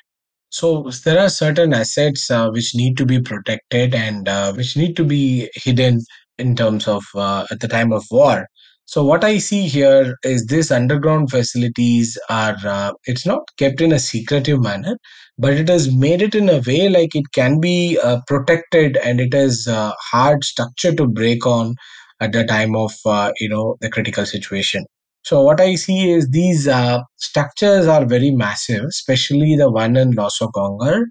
So 0.50 0.90
there 1.04 1.18
are 1.20 1.28
certain 1.28 1.72
assets 1.72 2.30
uh, 2.30 2.50
which 2.50 2.74
need 2.74 2.96
to 2.98 3.06
be 3.06 3.20
protected 3.20 3.94
and 3.94 4.28
uh, 4.28 4.52
which 4.52 4.76
need 4.76 4.96
to 4.96 5.04
be 5.04 5.48
hidden 5.54 6.00
in 6.38 6.56
terms 6.56 6.88
of 6.88 7.04
uh, 7.14 7.46
at 7.50 7.60
the 7.60 7.68
time 7.68 7.92
of 7.92 8.04
war. 8.10 8.46
So 8.84 9.04
what 9.04 9.22
I 9.22 9.38
see 9.38 9.68
here 9.68 10.16
is 10.24 10.46
these 10.46 10.72
underground 10.72 11.30
facilities 11.30 12.18
are 12.28 12.56
uh, 12.66 12.92
it's 13.04 13.24
not 13.24 13.42
kept 13.56 13.80
in 13.80 13.92
a 13.92 14.00
secretive 14.00 14.60
manner, 14.60 14.96
but 15.38 15.52
it 15.52 15.68
has 15.68 15.94
made 15.94 16.22
it 16.22 16.34
in 16.34 16.48
a 16.48 16.60
way 16.66 16.88
like 16.88 17.14
it 17.14 17.30
can 17.32 17.60
be 17.60 17.98
uh, 18.02 18.20
protected 18.26 18.96
and 18.96 19.20
it 19.20 19.32
is 19.32 19.68
uh, 19.68 19.92
hard 20.10 20.42
structure 20.42 20.92
to 20.94 21.06
break 21.06 21.46
on 21.46 21.76
at 22.20 22.32
the 22.32 22.44
time 22.44 22.74
of 22.74 22.92
you 23.38 23.48
know 23.48 23.76
the 23.80 23.90
critical 23.90 24.26
situation. 24.26 24.84
So 25.22 25.42
what 25.42 25.60
I 25.60 25.74
see 25.74 26.10
is 26.10 26.30
these 26.30 26.66
uh, 26.66 27.00
structures 27.16 27.86
are 27.86 28.04
very 28.04 28.30
massive, 28.30 28.84
especially 28.84 29.56
the 29.56 29.70
one 29.70 29.96
in 29.96 30.12
Lhasa 30.12 30.46
Gonggar. 30.54 31.04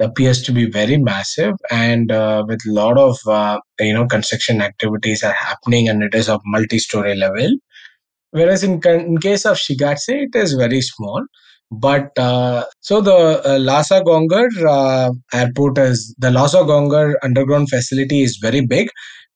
appears 0.00 0.42
to 0.42 0.52
be 0.52 0.68
very 0.68 0.96
massive 0.98 1.54
and 1.70 2.10
uh, 2.12 2.44
with 2.48 2.60
a 2.66 2.72
lot 2.72 2.98
of 2.98 3.16
uh, 3.28 3.58
you 3.80 3.92
know 3.94 4.06
construction 4.06 4.60
activities 4.60 5.22
are 5.22 5.32
happening 5.32 5.88
and 5.88 6.02
it 6.02 6.14
is 6.14 6.28
of 6.28 6.40
multi-story 6.44 7.14
level 7.16 7.50
whereas 8.30 8.64
in, 8.64 8.80
in 8.86 9.18
case 9.18 9.46
of 9.46 9.56
shigatse 9.56 10.08
it 10.08 10.34
is 10.34 10.54
very 10.54 10.80
small 10.80 11.22
but 11.80 12.10
uh, 12.18 12.64
so 12.80 13.00
the 13.00 13.42
uh, 13.44 13.58
Lhasa 13.58 14.02
Gonggar 14.02 14.48
uh, 14.68 15.12
airport 15.32 15.78
is 15.78 16.14
the 16.18 16.30
Lhasa 16.30 16.58
Gonggar 16.58 17.14
underground 17.22 17.68
facility 17.68 18.22
is 18.22 18.38
very 18.40 18.64
big, 18.66 18.88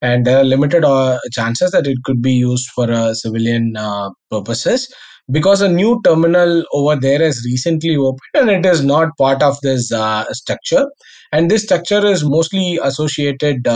and 0.02 0.26
there 0.26 0.38
are 0.38 0.45
limited 0.45 0.85
uh, 0.85 1.18
chances 1.33 1.71
that 1.73 1.87
it 1.87 1.99
could 2.04 2.23
be 2.23 2.33
used 2.33 2.68
for 2.75 2.90
uh, 2.90 3.14
civilian 3.14 3.76
uh, 3.76 4.11
purposes. 4.30 4.92
Because 5.30 5.61
a 5.61 5.68
new 5.68 6.00
terminal 6.04 6.64
over 6.73 6.97
there 6.97 7.18
has 7.18 7.42
recently 7.45 7.97
opened 7.97 8.35
and 8.35 8.49
it 8.49 8.64
is 8.64 8.83
not 8.83 9.11
part 9.18 9.42
of 9.42 9.61
this 9.61 9.92
uh, 9.92 10.25
structure. 10.33 10.87
And 11.33 11.50
this 11.50 11.64
structure 11.64 12.07
is 12.07 12.25
mostly 12.25 12.78
associated 12.83 13.68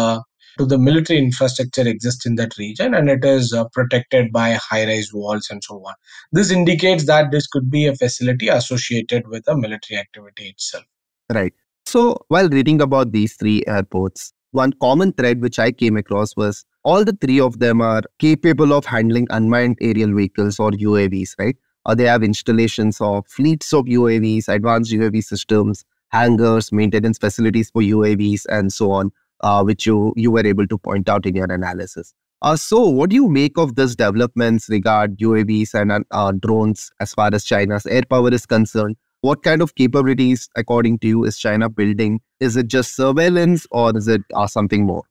to 0.59 0.67
the 0.67 0.79
military 0.79 1.19
infrastructure 1.19 1.87
exists 1.87 2.27
in 2.27 2.37
that 2.37 2.57
region 2.59 2.95
and 2.95 3.09
it 3.09 3.25
is 3.25 3.53
uh, 3.53 3.65
protected 3.73 4.33
by 4.33 4.53
high 4.53 4.85
rise 4.87 5.11
walls 5.13 5.49
and 5.51 5.63
so 5.65 5.77
on. 5.77 5.95
This 6.33 6.51
indicates 6.51 7.07
that 7.07 7.31
this 7.31 7.47
could 7.47 7.71
be 7.71 7.87
a 7.87 7.95
facility 7.95 8.49
associated 8.49 9.29
with 9.29 9.47
a 9.49 9.57
military 9.57 9.99
activity 9.99 10.49
itself. 10.49 10.85
Right. 11.33 11.53
So 11.87 12.19
while 12.29 12.49
reading 12.49 12.81
about 12.81 13.13
these 13.13 13.35
three 13.35 13.63
airports 13.67 14.33
one 14.53 14.73
common 14.81 15.13
thread 15.15 15.41
which 15.41 15.59
i 15.59 15.73
came 15.73 15.97
across 15.97 16.37
was 16.37 16.65
all 16.85 17.05
the 17.05 17.17
three 17.21 17.41
of 17.41 17.59
them 17.59 17.81
are 17.81 18.03
capable 18.19 18.73
of 18.73 18.85
handling 18.85 19.27
unmanned 19.31 19.79
aerial 19.81 20.15
vehicles 20.15 20.59
or 20.59 20.73
UAVs, 20.73 21.35
right? 21.39 21.57
Or 21.87 21.95
they 21.95 22.05
have 22.05 22.23
installations 22.23 23.01
of 23.01 23.27
fleets 23.29 23.73
of 23.73 23.85
UAVs, 23.85 24.49
advanced 24.49 24.93
UAV 24.93 25.23
systems, 25.23 25.85
hangars, 26.09 26.73
maintenance 26.73 27.19
facilities 27.19 27.71
for 27.71 27.83
UAVs, 27.83 28.47
and 28.49 28.73
so 28.73 28.91
on, 28.91 29.13
uh, 29.43 29.63
which 29.63 29.87
you, 29.87 30.13
you 30.17 30.31
were 30.31 30.47
able 30.47 30.67
to 30.67 30.79
point 30.79 31.09
out 31.09 31.27
in 31.27 31.35
your 31.35 31.51
analysis. 31.51 32.15
Uh, 32.43 32.57
so, 32.57 32.89
what 32.89 33.11
do 33.11 33.17
you 33.17 33.29
make 33.29 33.57
of 33.57 33.77
these 33.77 33.95
developments 33.95 34.69
regard 34.69 35.17
UAVs 35.19 35.75
and 35.75 36.05
uh, 36.11 36.33
drones 36.33 36.91
as 36.99 37.15
far 37.15 37.31
as 37.33 37.45
China's 37.45 37.87
air 37.87 38.03
power 38.09 38.33
is 38.33 38.47
concerned? 38.47 38.97
What 39.21 39.45
kind 39.45 39.63
of 39.63 39.77
capabilities, 39.77 40.49
according 40.57 40.99
to 41.01 41.07
you, 41.07 41.25
is 41.25 41.39
China 41.39 41.69
building? 41.69 42.21
Is 42.41 42.57
it 42.57 42.67
just 42.67 42.97
surveillance 42.97 43.69
or 43.71 43.97
is 43.97 44.09
it 44.09 44.23
uh, 44.35 44.49
something 44.49 44.85
more? 44.85 45.05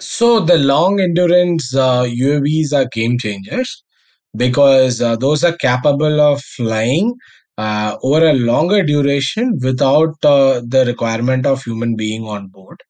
So 0.00 0.40
the 0.40 0.58
long 0.58 1.00
endurance 1.00 1.74
uh, 1.74 2.02
UAVs 2.02 2.72
are 2.72 2.88
game 2.92 3.16
changers 3.18 3.84
because 4.36 5.00
uh, 5.00 5.16
those 5.16 5.44
are 5.44 5.56
capable 5.56 6.20
of 6.20 6.42
flying 6.42 7.14
uh, 7.56 7.96
over 8.02 8.26
a 8.26 8.34
longer 8.34 8.82
duration 8.82 9.58
without 9.62 10.14
uh, 10.24 10.60
the 10.66 10.84
requirement 10.86 11.46
of 11.46 11.62
human 11.62 11.96
being 11.96 12.24
on 12.24 12.48
board. 12.48 12.82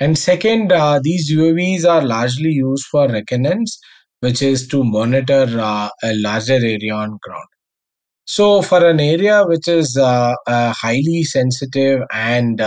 And 0.00 0.16
second, 0.18 0.72
uh, 0.72 1.00
these 1.02 1.32
UAVs 1.32 1.84
are 1.84 2.04
largely 2.04 2.50
used 2.50 2.84
for 2.86 3.08
reconnaissance, 3.08 3.78
which 4.20 4.42
is 4.42 4.68
to 4.68 4.84
monitor 4.84 5.46
uh, 5.58 5.88
a 6.02 6.14
larger 6.14 6.54
area 6.54 6.94
on 6.94 7.18
ground. 7.22 7.48
So 8.26 8.62
for 8.62 8.86
an 8.86 9.00
area 9.00 9.44
which 9.46 9.68
is 9.68 9.96
highly 9.98 11.24
sensitive 11.24 12.00
and 12.12 12.60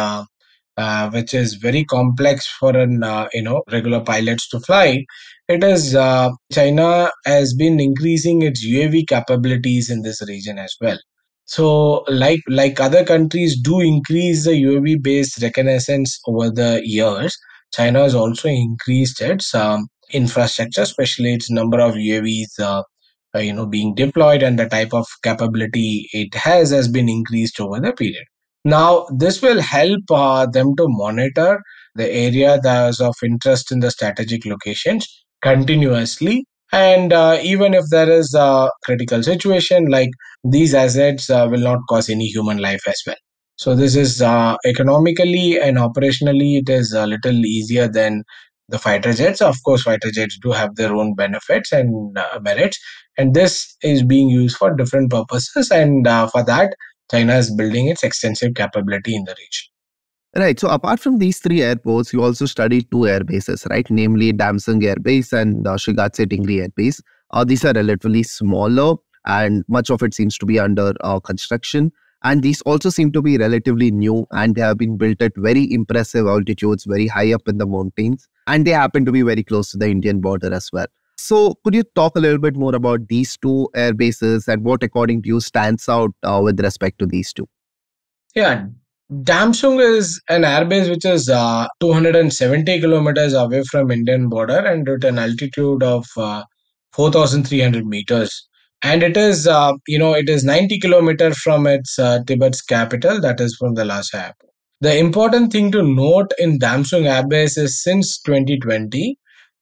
uh, 0.78 1.10
which 1.10 1.34
is 1.34 1.56
very 1.56 1.84
complex 1.84 2.48
for 2.48 2.76
an 2.76 3.04
uh, 3.04 3.28
you 3.34 3.42
know 3.42 3.62
regular 3.72 4.00
pilots 4.00 4.48
to 4.50 4.60
fly 4.62 5.04
it 5.48 5.64
is 5.64 5.96
uh, 5.96 6.30
china 6.52 7.12
has 7.26 7.54
been 7.54 7.80
increasing 7.80 8.42
its 8.42 8.66
uav 8.66 8.96
capabilities 9.08 9.90
in 9.90 10.02
this 10.02 10.22
region 10.28 10.58
as 10.58 10.74
well 10.80 10.98
so 11.56 11.68
like 12.24 12.42
like 12.48 12.80
other 12.88 13.04
countries 13.12 13.60
do 13.70 13.80
increase 13.80 14.46
the 14.46 14.56
uav 14.64 15.02
based 15.08 15.42
reconnaissance 15.42 16.20
over 16.28 16.50
the 16.62 16.72
years 16.84 17.38
china 17.78 18.04
has 18.04 18.16
also 18.16 18.48
increased 18.50 19.22
its 19.22 19.54
um, 19.64 19.88
infrastructure 20.22 20.82
especially 20.82 21.34
its 21.34 21.50
number 21.60 21.80
of 21.88 21.96
uavs 21.96 22.60
uh, 22.60 22.84
uh, 23.36 23.40
you 23.40 23.54
know 23.54 23.66
being 23.66 23.96
deployed 23.96 24.44
and 24.44 24.60
the 24.60 24.70
type 24.76 24.94
of 24.94 25.06
capability 25.24 26.08
it 26.14 26.34
has 26.36 26.72
has 26.72 26.88
been 27.00 27.10
increased 27.18 27.60
over 27.60 27.80
the 27.80 27.94
period 27.94 28.26
now, 28.64 29.08
this 29.10 29.42
will 29.42 29.60
help 29.60 30.04
uh, 30.12 30.46
them 30.46 30.76
to 30.76 30.86
monitor 30.88 31.62
the 31.96 32.08
area 32.12 32.60
that 32.62 32.90
is 32.90 33.02
of 33.02 33.16
interest 33.24 33.72
in 33.72 33.80
the 33.80 33.90
strategic 33.90 34.46
locations 34.46 35.08
continuously. 35.42 36.46
And 36.74 37.12
uh, 37.14 37.40
even 37.42 37.74
if 37.74 37.86
there 37.90 38.10
is 38.10 38.34
a 38.34 38.70
critical 38.84 39.24
situation, 39.24 39.86
like 39.88 40.10
these 40.44 40.74
assets 40.74 41.30
uh, 41.30 41.48
will 41.50 41.60
not 41.60 41.80
cause 41.90 42.10
any 42.10 42.28
human 42.28 42.58
life 42.58 42.88
as 42.88 43.02
well. 43.06 43.16
So, 43.58 43.76
this 43.76 43.96
is 43.96 44.22
uh, 44.22 44.56
economically 44.66 45.60
and 45.60 45.78
operationally, 45.78 46.60
it 46.62 46.70
is 46.70 46.94
a 46.94 47.06
little 47.06 47.46
easier 47.46 47.88
than 47.88 48.24
the 48.70 48.80
fighter 48.80 49.14
jets. 49.14 49.42
Of 49.42 49.58
course, 49.64 49.84
fighter 49.84 50.12
jets 50.12 50.38
do 50.42 50.52
have 50.52 50.76
their 50.76 50.96
own 50.96 51.14
benefits 51.16 51.72
and 51.72 52.18
uh, 52.18 52.40
merits, 52.42 52.80
and 53.18 53.34
this 53.34 53.76
is 53.84 54.04
being 54.04 54.30
used 54.30 54.58
for 54.58 54.74
different 54.76 55.12
purposes. 55.12 55.70
And 55.72 56.08
uh, 56.08 56.28
for 56.28 56.44
that, 56.46 56.74
China 57.12 57.36
is 57.36 57.54
building 57.54 57.88
its 57.88 58.04
extensive 58.04 58.56
capability 58.56 59.16
in 59.16 59.26
the 59.26 59.36
region. 59.38 59.68
Right. 60.36 60.58
So 60.58 60.70
apart 60.70 61.02
from 61.02 61.20
these 61.20 61.40
three 61.40 61.62
airports, 61.62 62.14
you 62.14 62.24
also 62.24 62.46
studied 62.46 62.90
two 62.90 63.06
air 63.06 63.22
bases, 63.22 63.68
right? 63.70 63.86
Namely 63.90 64.32
Damxung 64.32 64.82
Air 64.84 64.96
Base 64.96 65.34
and 65.34 65.68
uh, 65.68 65.76
Shigatse 65.76 66.26
Tingri 66.26 66.62
Air 66.62 66.70
Base. 66.70 67.02
Uh, 67.32 67.44
these 67.44 67.66
are 67.66 67.74
relatively 67.74 68.24
smaller 68.24 68.96
and 69.26 69.66
much 69.68 69.90
of 69.90 70.02
it 70.02 70.14
seems 70.14 70.38
to 70.38 70.46
be 70.46 70.58
under 70.58 70.94
uh, 71.02 71.20
construction. 71.20 71.92
And 72.24 72.44
these 72.44 72.62
also 72.62 72.90
seem 72.90 73.12
to 73.12 73.22
be 73.22 73.38
relatively 73.38 73.92
new 73.92 74.26
and 74.32 74.56
they 74.56 74.62
have 74.62 74.78
been 74.78 74.96
built 74.96 75.22
at 75.22 75.34
very 75.36 75.72
impressive 75.72 76.28
altitudes, 76.28 76.86
very 76.86 77.08
high 77.08 77.34
up 77.34 77.48
in 77.48 77.58
the 77.58 77.66
mountains. 77.66 78.30
And 78.48 78.66
they 78.66 78.72
happen 78.72 79.04
to 79.06 79.12
be 79.12 79.24
very 79.24 79.44
close 79.44 79.72
to 79.72 79.78
the 79.78 79.90
Indian 79.90 80.22
border 80.22 80.54
as 80.54 80.70
well. 80.72 80.88
So, 81.18 81.56
could 81.64 81.76
you 81.76 81.84
talk 81.84 82.16
a 82.16 82.20
little 82.20 82.40
bit 82.40 82.56
more 82.56 82.74
about 82.74 83.08
these 83.08 83.38
two 83.38 83.70
air 83.76 83.94
bases 83.94 84.48
and 84.48 84.64
what, 84.64 84.82
according 84.82 85.24
to 85.24 85.28
you, 85.28 85.40
stands 85.40 85.88
out 85.90 86.12
uh, 86.24 86.42
with 86.44 86.60
respect 86.60 86.98
to 87.00 87.06
these 87.06 87.32
two? 87.32 87.48
Yeah, 88.34 88.66
Damxung 89.12 89.82
is 89.82 90.22
an 90.30 90.44
airbase 90.44 90.90
which 90.90 91.04
is 91.04 91.28
uh, 91.28 91.68
270 91.82 92.80
kilometers 92.80 93.34
away 93.34 93.62
from 93.70 93.92
Indian 93.92 94.30
border 94.30 94.60
and 94.60 94.88
at 94.88 95.04
an 95.04 95.20
altitude 95.20 95.84
of 95.84 96.06
uh, 96.16 96.44
4,300 96.94 97.86
meters. 97.86 98.48
And 98.84 99.04
it 99.04 99.18
is, 99.18 99.48
uh, 99.48 99.74
you 99.88 100.00
know, 100.00 100.14
it 100.14 100.30
is 100.30 100.46
90 100.46 100.80
kilometers 100.80 101.38
from 101.40 101.68
its 101.68 102.00
uh, 102.00 102.20
Tibet's 102.26 102.62
capital, 102.62 103.20
that 103.20 103.42
is 103.42 103.56
from 103.60 103.74
the 103.76 103.84
Lhasa 103.84 104.18
airport. 104.18 104.54
The 104.80 104.98
important 104.98 105.52
thing 105.52 105.72
to 105.74 105.84
note 105.84 106.32
in 106.40 106.58
Damxung 106.58 107.04
airbase 107.04 107.58
is 107.58 107.84
since 107.84 108.20
2020, 108.22 109.18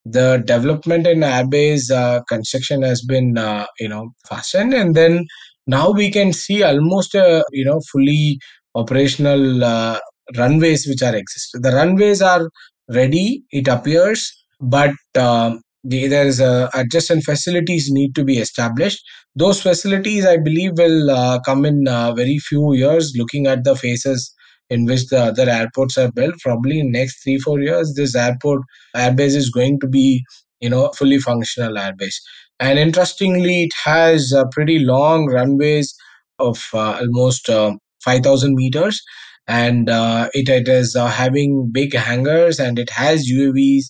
the 0.05 0.41
development 0.45 1.07
in 1.07 1.19
airbase 1.19 1.91
uh, 1.91 2.21
construction 2.29 2.83
has 2.83 3.01
been 3.01 3.37
uh, 3.37 3.65
you 3.79 3.89
know 3.89 4.11
fastened 4.27 4.73
and 4.73 4.95
then 4.95 5.25
now 5.67 5.91
we 5.91 6.09
can 6.09 6.31
see 6.31 6.63
almost 6.63 7.13
a 7.15 7.43
you 7.51 7.65
know 7.65 7.81
fully 7.91 8.39
operational 8.75 9.63
uh, 9.63 9.99
runways 10.37 10.87
which 10.87 11.01
are 11.01 11.15
exist 11.15 11.57
the 11.61 11.71
runways 11.71 12.21
are 12.21 12.49
ready 12.89 13.43
it 13.51 13.67
appears 13.67 14.31
but 14.61 14.91
um, 15.17 15.61
the, 15.83 16.07
there 16.07 16.25
is 16.25 16.39
a 16.39 16.69
adjacent 16.73 17.23
facilities 17.23 17.89
need 17.89 18.13
to 18.15 18.23
be 18.25 18.37
established. 18.37 19.01
Those 19.35 19.61
facilities 19.61 20.25
i 20.25 20.37
believe 20.37 20.77
will 20.77 21.09
uh, 21.09 21.39
come 21.41 21.65
in 21.65 21.87
uh, 21.87 22.13
very 22.13 22.37
few 22.39 22.73
years 22.73 23.13
looking 23.15 23.47
at 23.47 23.63
the 23.63 23.75
phases 23.75 24.33
in 24.69 24.85
which 24.85 25.07
the 25.07 25.19
other 25.19 25.49
airports 25.49 25.97
are 25.97 26.11
built. 26.11 26.35
Probably 26.43 26.79
in 26.79 26.91
next 26.91 27.23
three 27.23 27.39
four 27.39 27.59
years 27.61 27.93
this 27.95 28.15
airport 28.15 28.61
airbase 28.95 29.35
is 29.35 29.49
going 29.49 29.79
to 29.79 29.87
be 29.87 30.23
you 30.59 30.69
know 30.69 30.91
fully 30.97 31.19
functional 31.19 31.73
airbase. 31.75 32.15
And 32.59 32.77
interestingly 32.77 33.63
it 33.63 33.71
has 33.85 34.33
a 34.33 34.45
pretty 34.51 34.79
long 34.79 35.27
runways 35.27 35.95
of 36.39 36.67
uh, 36.73 36.99
almost 36.99 37.49
uh, 37.49 37.75
5000 38.03 38.55
meters. 38.55 39.01
And 39.47 39.89
uh, 39.89 40.29
it, 40.33 40.47
it 40.47 40.67
is 40.67 40.95
uh, 40.95 41.07
having 41.07 41.69
big 41.71 41.95
hangars 41.95 42.59
and 42.59 42.77
it 42.77 42.89
has 42.91 43.27
uavs 43.31 43.85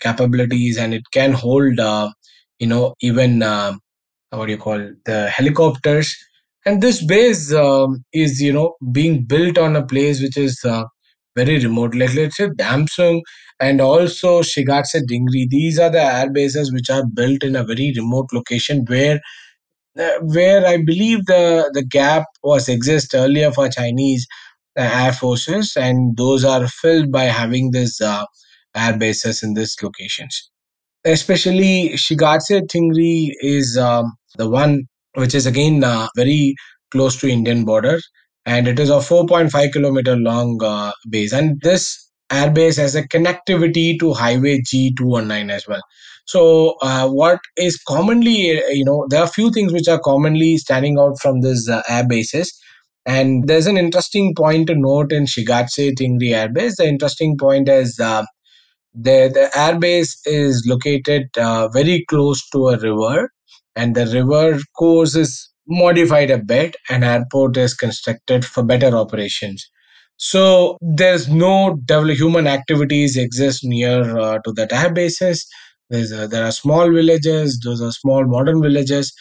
capabilities 0.00 0.78
and 0.78 0.94
it 0.94 1.02
can 1.12 1.32
hold 1.32 1.78
uh, 1.78 2.10
you 2.58 2.66
know 2.66 2.94
even 3.02 3.42
uh, 3.42 3.74
what 4.30 4.46
do 4.46 4.52
you 4.52 4.58
call 4.58 4.78
the 5.06 5.28
helicopters. 5.30 6.14
And 6.66 6.82
this 6.82 7.04
base 7.04 7.52
um, 7.54 8.04
is 8.12 8.40
you 8.40 8.52
know 8.52 8.74
being 8.92 9.24
built 9.24 9.58
on 9.58 9.76
a 9.76 9.86
place 9.86 10.20
which 10.22 10.36
is 10.36 10.60
uh, 10.64 10.84
very 11.36 11.58
remote. 11.58 11.94
Like 11.94 12.14
let's 12.14 12.36
say 12.36 12.48
Damxung 12.48 13.22
and 13.60 13.80
also 13.80 14.42
shigatse 14.42 15.00
dingri. 15.10 15.48
These 15.48 15.78
are 15.78 15.90
the 15.90 16.02
air 16.02 16.30
bases 16.30 16.72
which 16.72 16.90
are 16.90 17.06
built 17.06 17.42
in 17.42 17.56
a 17.56 17.64
very 17.64 17.92
remote 17.96 18.28
location 18.32 18.84
where 18.86 19.20
where 20.22 20.66
i 20.66 20.76
believe 20.76 21.24
the 21.26 21.70
the 21.74 21.84
gap 21.84 22.24
was 22.42 22.68
exist 22.68 23.14
earlier 23.14 23.50
for 23.52 23.68
chinese 23.68 24.26
uh, 24.78 24.88
air 25.02 25.12
forces 25.12 25.76
and 25.76 26.16
those 26.16 26.44
are 26.44 26.66
filled 26.68 27.10
by 27.10 27.24
having 27.24 27.70
this 27.72 28.00
uh, 28.00 28.24
air 28.76 28.96
bases 28.96 29.42
in 29.42 29.54
these 29.54 29.76
locations 29.82 30.50
especially 31.04 31.90
shigatse 31.94 32.60
tingri 32.72 33.30
is 33.40 33.76
um, 33.76 34.12
the 34.36 34.48
one 34.48 34.82
which 35.14 35.34
is 35.34 35.46
again 35.46 35.82
uh, 35.82 36.08
very 36.16 36.54
close 36.90 37.16
to 37.16 37.28
Indian 37.28 37.64
border 37.64 37.98
and 38.46 38.66
it 38.66 38.78
is 38.78 38.90
a 38.90 38.94
4.5 38.94 39.72
kilometer 39.72 40.16
long 40.16 40.62
uh, 40.62 40.92
base. 41.08 41.32
And 41.32 41.60
this 41.62 42.10
airbase 42.30 42.76
has 42.78 42.94
a 42.94 43.06
connectivity 43.06 43.98
to 43.98 44.12
Highway 44.12 44.60
G219 44.60 45.50
as 45.50 45.66
well. 45.66 45.82
So, 46.30 46.76
uh, 46.80 47.08
what 47.08 47.40
is 47.56 47.76
commonly, 47.88 48.56
uh, 48.56 48.68
you 48.68 48.84
know, 48.84 49.06
there 49.10 49.20
are 49.20 49.30
a 49.30 49.36
few 49.38 49.50
things 49.50 49.72
which 49.72 49.88
are 49.88 49.98
commonly 49.98 50.58
standing 50.58 50.98
out 50.98 51.18
from 51.20 51.40
this 51.40 51.68
uh, 51.68 51.82
air 51.88 52.06
bases. 52.06 52.56
And 53.04 53.48
there's 53.48 53.66
an 53.66 53.76
interesting 53.76 54.34
point 54.36 54.68
to 54.68 54.74
note 54.76 55.10
in 55.10 55.24
Shigatse 55.24 55.94
Tingri 55.98 56.32
Air 56.34 56.48
Base. 56.48 56.76
The 56.76 56.86
interesting 56.86 57.36
point 57.36 57.68
is 57.68 57.98
uh, 57.98 58.24
the, 58.94 59.30
the 59.32 59.50
airbase 59.56 60.12
is 60.24 60.64
located 60.66 61.24
uh, 61.36 61.68
very 61.68 62.04
close 62.08 62.48
to 62.50 62.68
a 62.68 62.78
river, 62.78 63.30
and 63.74 63.96
the 63.96 64.06
river 64.06 64.60
course 64.78 65.16
is 65.16 65.50
modified 65.66 66.30
a 66.30 66.38
bit, 66.38 66.76
and 66.88 67.02
airport 67.04 67.56
is 67.56 67.74
constructed 67.74 68.44
for 68.44 68.62
better 68.62 68.94
operations. 68.96 69.68
So 70.18 70.76
there's 70.80 71.28
no 71.28 71.78
human 71.88 72.46
activities 72.46 73.16
exist 73.16 73.64
near 73.64 74.18
uh, 74.18 74.38
to 74.44 74.52
that 74.52 74.72
air 74.72 74.92
bases. 74.92 75.46
There's 75.90 76.12
a, 76.12 76.26
there 76.28 76.44
are 76.44 76.52
small 76.52 76.90
villages. 76.90 77.60
Those 77.62 77.82
are 77.82 77.90
small 77.92 78.24
modern 78.26 78.62
villages, 78.62 79.12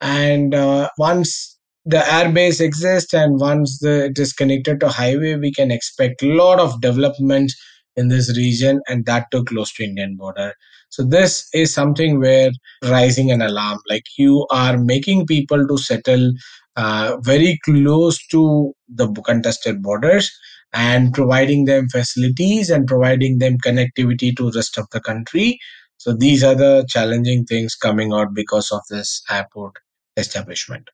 and 0.00 0.54
uh, 0.54 0.88
once 0.98 1.58
the 1.84 1.98
airbase 1.98 2.60
exists 2.60 3.14
and 3.14 3.38
once 3.38 3.78
the, 3.78 4.06
it 4.06 4.18
is 4.18 4.32
connected 4.32 4.80
to 4.80 4.88
highway, 4.88 5.36
we 5.36 5.52
can 5.52 5.70
expect 5.70 6.22
a 6.22 6.34
lot 6.34 6.58
of 6.58 6.80
development 6.80 7.52
in 7.94 8.08
this 8.08 8.36
region, 8.36 8.80
and 8.88 9.06
that 9.06 9.26
too 9.30 9.44
close 9.44 9.72
to 9.74 9.84
Indian 9.84 10.16
border. 10.16 10.52
So 10.88 11.04
this 11.04 11.48
is 11.52 11.72
something 11.72 12.20
where 12.20 12.50
rising 12.84 13.30
an 13.30 13.42
alarm, 13.42 13.78
like 13.88 14.04
you 14.18 14.46
are 14.50 14.78
making 14.78 15.26
people 15.26 15.66
to 15.66 15.78
settle 15.78 16.32
uh, 16.76 17.16
very 17.20 17.58
close 17.64 18.24
to 18.28 18.72
the 18.88 19.08
contested 19.24 19.82
borders 19.82 20.30
and 20.72 21.12
providing 21.12 21.64
them 21.64 21.88
facilities 21.88 22.70
and 22.70 22.86
providing 22.86 23.38
them 23.38 23.56
connectivity 23.58 24.36
to 24.36 24.50
rest 24.50 24.78
of 24.78 24.86
the 24.92 25.00
country. 25.00 25.58
So 25.98 26.12
these 26.12 26.44
are 26.44 26.54
the 26.54 26.86
challenging 26.88 27.44
things 27.44 27.74
coming 27.74 28.12
out 28.12 28.34
because 28.34 28.70
of 28.70 28.82
this 28.90 29.22
airport 29.30 29.74
establishment. 30.16 30.88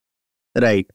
Right. 0.61 0.87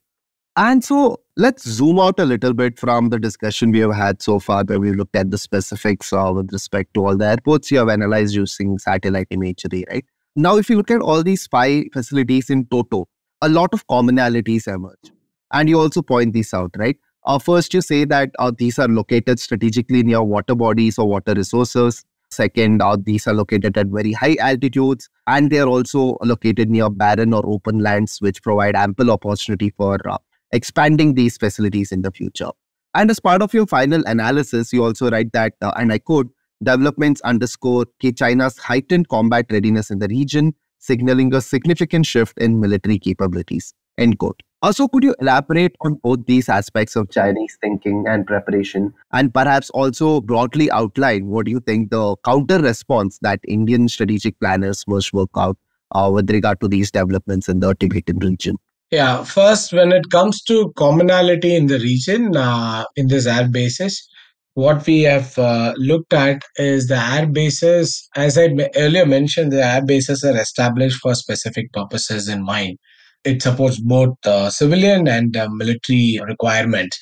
And 0.56 0.84
so 0.84 1.22
let's 1.36 1.70
zoom 1.70 2.00
out 2.00 2.20
a 2.20 2.26
little 2.26 2.54
bit 2.54 2.80
from 2.80 3.10
the 3.10 3.20
discussion 3.20 3.72
we 3.72 3.80
have 3.80 3.94
had 3.94 4.24
so 4.24 4.40
far, 4.40 4.64
where 4.64 4.80
we 4.80 4.92
looked 4.92 5.16
at 5.16 5.30
the 5.30 5.38
specifics 5.38 6.12
uh, 6.12 6.32
with 6.34 6.52
respect 6.52 6.96
to 6.96 7.06
all 7.06 7.16
the 7.16 7.26
airports 7.26 7.70
you 7.70 7.78
have 7.78 7.90
analyzed 7.90 8.34
using 8.34 8.80
satellite 8.80 9.28
imagery, 9.30 9.86
right? 9.92 10.04
Now, 10.36 10.58
if 10.58 10.70
you 10.70 10.78
look 10.78 10.90
at 10.90 11.02
all 11.02 11.22
these 11.22 11.46
five 11.46 11.86
facilities 11.94 12.50
in 12.50 12.66
total, 12.68 13.08
a 13.42 13.50
lot 13.50 13.72
of 13.74 13.86
commonalities 13.88 14.68
emerge. 14.68 15.12
And 15.52 15.70
you 15.70 15.80
also 15.80 16.02
point 16.02 16.34
these 16.34 16.54
out, 16.54 16.72
right? 16.76 16.98
Uh, 17.24 17.38
first, 17.38 17.74
you 17.74 17.82
say 17.82 18.06
that 18.06 18.32
uh, 18.40 18.52
these 18.58 18.80
are 18.80 18.88
located 18.88 19.40
strategically 19.40 20.02
near 20.02 20.24
water 20.24 20.56
bodies 20.56 20.98
or 20.98 21.08
water 21.08 21.34
resources. 21.34 22.04
Second, 22.38 22.84
these 23.04 23.26
are 23.26 23.34
located 23.34 23.76
at 23.80 23.88
very 23.88 24.12
high 24.12 24.36
altitudes 24.40 25.10
and 25.26 25.50
they 25.50 25.58
are 25.58 25.68
also 25.68 26.18
located 26.22 26.70
near 26.70 26.88
barren 26.88 27.34
or 27.34 27.42
open 27.48 27.80
lands, 27.80 28.20
which 28.22 28.44
provide 28.44 28.76
ample 28.76 29.10
opportunity 29.10 29.72
for 29.72 29.98
uh, 30.08 30.20
expanding 30.52 31.16
these 31.16 31.36
facilities 31.36 31.92
in 31.92 32.04
the 32.04 32.12
future. 32.12 32.52
And 32.94 33.10
as 33.10 33.20
part 33.20 33.42
of 33.42 33.56
your 33.56 33.66
final 33.66 34.04
analysis, 34.06 34.72
you 34.72 34.84
also 34.84 35.10
write 35.10 35.32
that, 35.34 35.54
uh, 35.64 35.72
and 35.78 35.92
I 35.92 35.98
quote, 35.98 36.28
developments 36.62 37.22
underscore 37.22 37.88
China's 38.16 38.60
heightened 38.60 39.10
combat 39.10 39.48
readiness 39.50 39.90
in 39.90 39.98
the 39.98 40.08
region, 40.08 40.54
signaling 40.78 41.34
a 41.34 41.42
significant 41.42 42.06
shift 42.06 42.38
in 42.38 42.60
military 42.60 43.00
capabilities. 43.00 43.74
End 43.98 44.20
quote. 44.20 44.44
Also, 44.64 44.88
could 44.88 45.04
you 45.04 45.14
elaborate 45.20 45.76
on 45.82 45.96
both 46.04 46.26
these 46.26 46.50
aspects 46.50 46.96
of 46.96 47.12
Chinese 47.12 47.58
thinking 47.62 48.06
and 48.08 48.26
preparation, 48.26 48.92
and 49.14 49.32
perhaps 49.32 49.70
also 49.70 50.20
broadly 50.20 50.72
outline 50.72 51.28
what 51.28 51.48
you 51.48 51.60
think 51.60 51.92
the 51.92 52.16
counter 52.26 52.60
response 52.60 53.20
that 53.22 53.40
Indian 53.48 53.88
strategic 53.88 54.40
planners 54.40 54.84
must 54.88 55.14
work 55.14 55.30
out 55.38 55.58
uh, 55.92 56.10
with 56.12 56.32
regard 56.32 56.60
to 56.62 56.68
these 56.68 56.90
developments 56.90 57.48
in 57.48 57.60
the 57.60 57.76
Tibetan 57.76 58.18
region? 58.18 58.58
Yeah, 58.90 59.24
first, 59.24 59.74
when 59.74 59.92
it 59.92 60.10
comes 60.10 60.42
to 60.44 60.74
commonality 60.76 61.56
in 61.56 61.68
the 61.68 61.78
region, 61.78 62.36
uh, 62.36 62.86
in 62.96 63.10
this 63.10 63.28
air 63.28 63.48
bases, 63.48 64.08
what 64.56 64.88
we 64.88 65.04
have 65.04 65.38
uh, 65.38 65.74
looked 65.78 66.14
at 66.14 66.42
is 66.56 66.88
the 66.88 66.98
air 66.98 67.28
bases, 67.28 68.10
as 68.16 68.40
I 68.40 68.50
earlier 68.76 69.06
mentioned, 69.06 69.52
the 69.52 69.64
air 69.64 69.86
bases 69.86 70.24
are 70.24 70.36
established 70.36 70.98
for 71.00 71.14
specific 71.14 71.72
purposes 71.74 72.28
in 72.28 72.44
mind. 72.44 72.80
It 73.24 73.42
supports 73.42 73.80
both 73.80 74.16
uh, 74.26 74.50
civilian 74.50 75.08
and 75.08 75.36
uh, 75.36 75.50
military 75.52 76.20
requirements. 76.26 76.98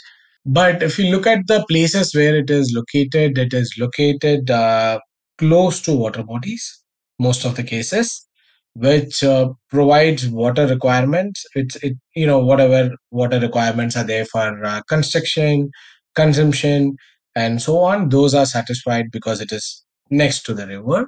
But 0.46 0.84
if 0.84 0.98
you 1.00 1.12
look 1.12 1.28
at 1.28 1.48
the 1.48 1.66
places 1.68 2.14
where 2.14 2.36
it 2.38 2.50
is 2.50 2.74
located, 2.76 3.38
it 3.38 3.54
is 3.54 3.74
located 3.80 4.50
uh, 4.52 5.00
close 5.38 5.82
to 5.82 5.94
water 5.96 6.24
bodies, 6.24 6.82
most 7.20 7.46
of 7.46 7.56
the 7.56 7.64
cases 7.64 8.28
which 8.76 9.24
uh, 9.24 9.50
provides 9.70 10.28
water 10.28 10.68
requirements. 10.68 11.46
It's 11.56 11.76
it 11.78 11.94
you 12.16 12.28
know 12.28 12.40
whatever 12.40 12.92
water 13.12 13.40
requirements 13.40 13.96
are 13.96 14.04
there 14.04 14.26
for 14.26 14.64
uh, 14.66 14.82
construction, 14.90 15.72
consumption, 16.16 16.96
and 17.36 17.62
so 17.62 17.80
on. 17.80 18.10
Those 18.10 18.34
are 18.34 18.46
satisfied 18.46 19.06
because 19.12 19.42
it 19.42 19.52
is 19.52 19.84
next 20.10 20.44
to 20.46 20.54
the 20.54 20.68
river. 20.68 21.08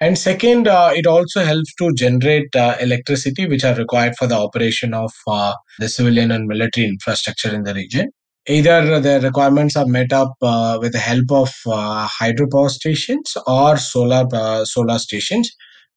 And 0.00 0.16
second, 0.16 0.68
uh, 0.68 0.92
it 0.94 1.06
also 1.06 1.42
helps 1.42 1.74
to 1.74 1.92
generate 1.94 2.54
uh, 2.54 2.76
electricity, 2.80 3.48
which 3.48 3.64
are 3.64 3.74
required 3.74 4.14
for 4.16 4.28
the 4.28 4.36
operation 4.36 4.94
of 4.94 5.12
uh, 5.26 5.54
the 5.80 5.88
civilian 5.88 6.30
and 6.30 6.46
military 6.46 6.86
infrastructure 6.86 7.52
in 7.52 7.64
the 7.64 7.74
region. 7.74 8.10
Either 8.46 9.00
the 9.00 9.20
requirements 9.20 9.76
are 9.76 9.86
met 9.86 10.12
up 10.12 10.32
uh, 10.40 10.78
with 10.80 10.92
the 10.92 10.98
help 10.98 11.30
of 11.32 11.52
hydropower 11.66 12.70
stations 12.70 13.36
or 13.46 13.76
solar 13.76 14.24
solar 14.64 14.98
stations, 14.98 15.50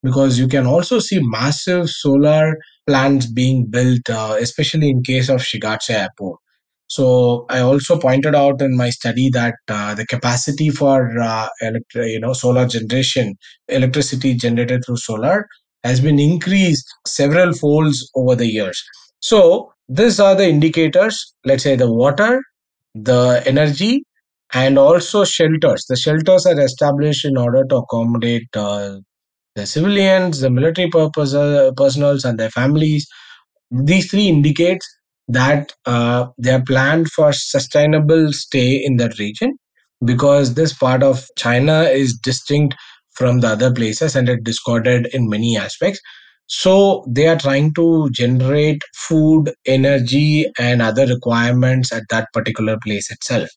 because 0.03 0.39
you 0.39 0.47
can 0.47 0.65
also 0.65 0.99
see 0.99 1.19
massive 1.21 1.89
solar 1.89 2.57
plants 2.87 3.27
being 3.27 3.67
built, 3.69 4.09
uh, 4.09 4.35
especially 4.39 4.89
in 4.89 5.03
case 5.03 5.29
of 5.29 5.41
Shigatse 5.41 5.91
Airport. 5.91 6.39
So 6.95 7.45
I 7.49 7.59
also 7.59 7.97
pointed 7.97 8.35
out 8.35 8.61
in 8.61 8.75
my 8.75 8.89
study 8.89 9.29
that 9.29 9.55
uh, 9.69 9.93
the 9.95 10.05
capacity 10.05 10.69
for 10.69 10.97
uh, 11.19 11.47
you 11.95 12.19
know 12.19 12.33
solar 12.33 12.65
generation, 12.67 13.35
electricity 13.69 14.35
generated 14.35 14.83
through 14.85 14.97
solar, 14.97 15.47
has 15.85 16.01
been 16.01 16.19
increased 16.19 16.85
several 17.07 17.53
folds 17.53 18.09
over 18.15 18.35
the 18.35 18.47
years. 18.47 18.83
So 19.19 19.71
these 19.87 20.19
are 20.19 20.35
the 20.35 20.47
indicators. 20.49 21.33
Let's 21.45 21.63
say 21.63 21.75
the 21.77 21.91
water, 21.91 22.41
the 22.93 23.41
energy, 23.45 24.03
and 24.53 24.77
also 24.77 25.23
shelters. 25.23 25.85
The 25.87 25.95
shelters 25.95 26.45
are 26.45 26.59
established 26.59 27.23
in 27.25 27.37
order 27.37 27.63
to 27.69 27.77
accommodate 27.77 28.49
uh, 28.55 28.97
the 29.55 29.65
civilians, 29.65 30.41
the 30.41 30.49
military 30.49 30.89
purpose, 30.89 31.33
uh, 31.33 31.71
personals, 31.77 32.25
and 32.25 32.39
their 32.39 32.51
families. 32.51 33.07
These 33.71 34.11
three 34.11 34.27
indicate 34.29 34.81
that 35.33 35.73
uh, 35.85 36.27
they 36.37 36.51
are 36.51 36.63
planned 36.63 37.09
for 37.11 37.33
sustainable 37.33 38.31
stay 38.33 38.75
in 38.83 38.97
that 38.97 39.17
region 39.19 39.57
because 40.05 40.53
this 40.53 40.73
part 40.73 41.03
of 41.03 41.25
China 41.37 41.83
is 41.83 42.17
distinct 42.17 42.75
from 43.13 43.39
the 43.39 43.47
other 43.47 43.73
places 43.73 44.15
and 44.15 44.29
it 44.29 44.43
discorded 44.43 45.07
in 45.13 45.29
many 45.29 45.57
aspects. 45.57 45.99
So 46.47 47.05
they 47.07 47.27
are 47.27 47.37
trying 47.37 47.73
to 47.75 48.09
generate 48.11 48.81
food, 48.95 49.53
energy, 49.65 50.47
and 50.59 50.81
other 50.81 51.05
requirements 51.05 51.93
at 51.93 52.03
that 52.09 52.27
particular 52.33 52.77
place 52.83 53.09
itself. 53.11 53.49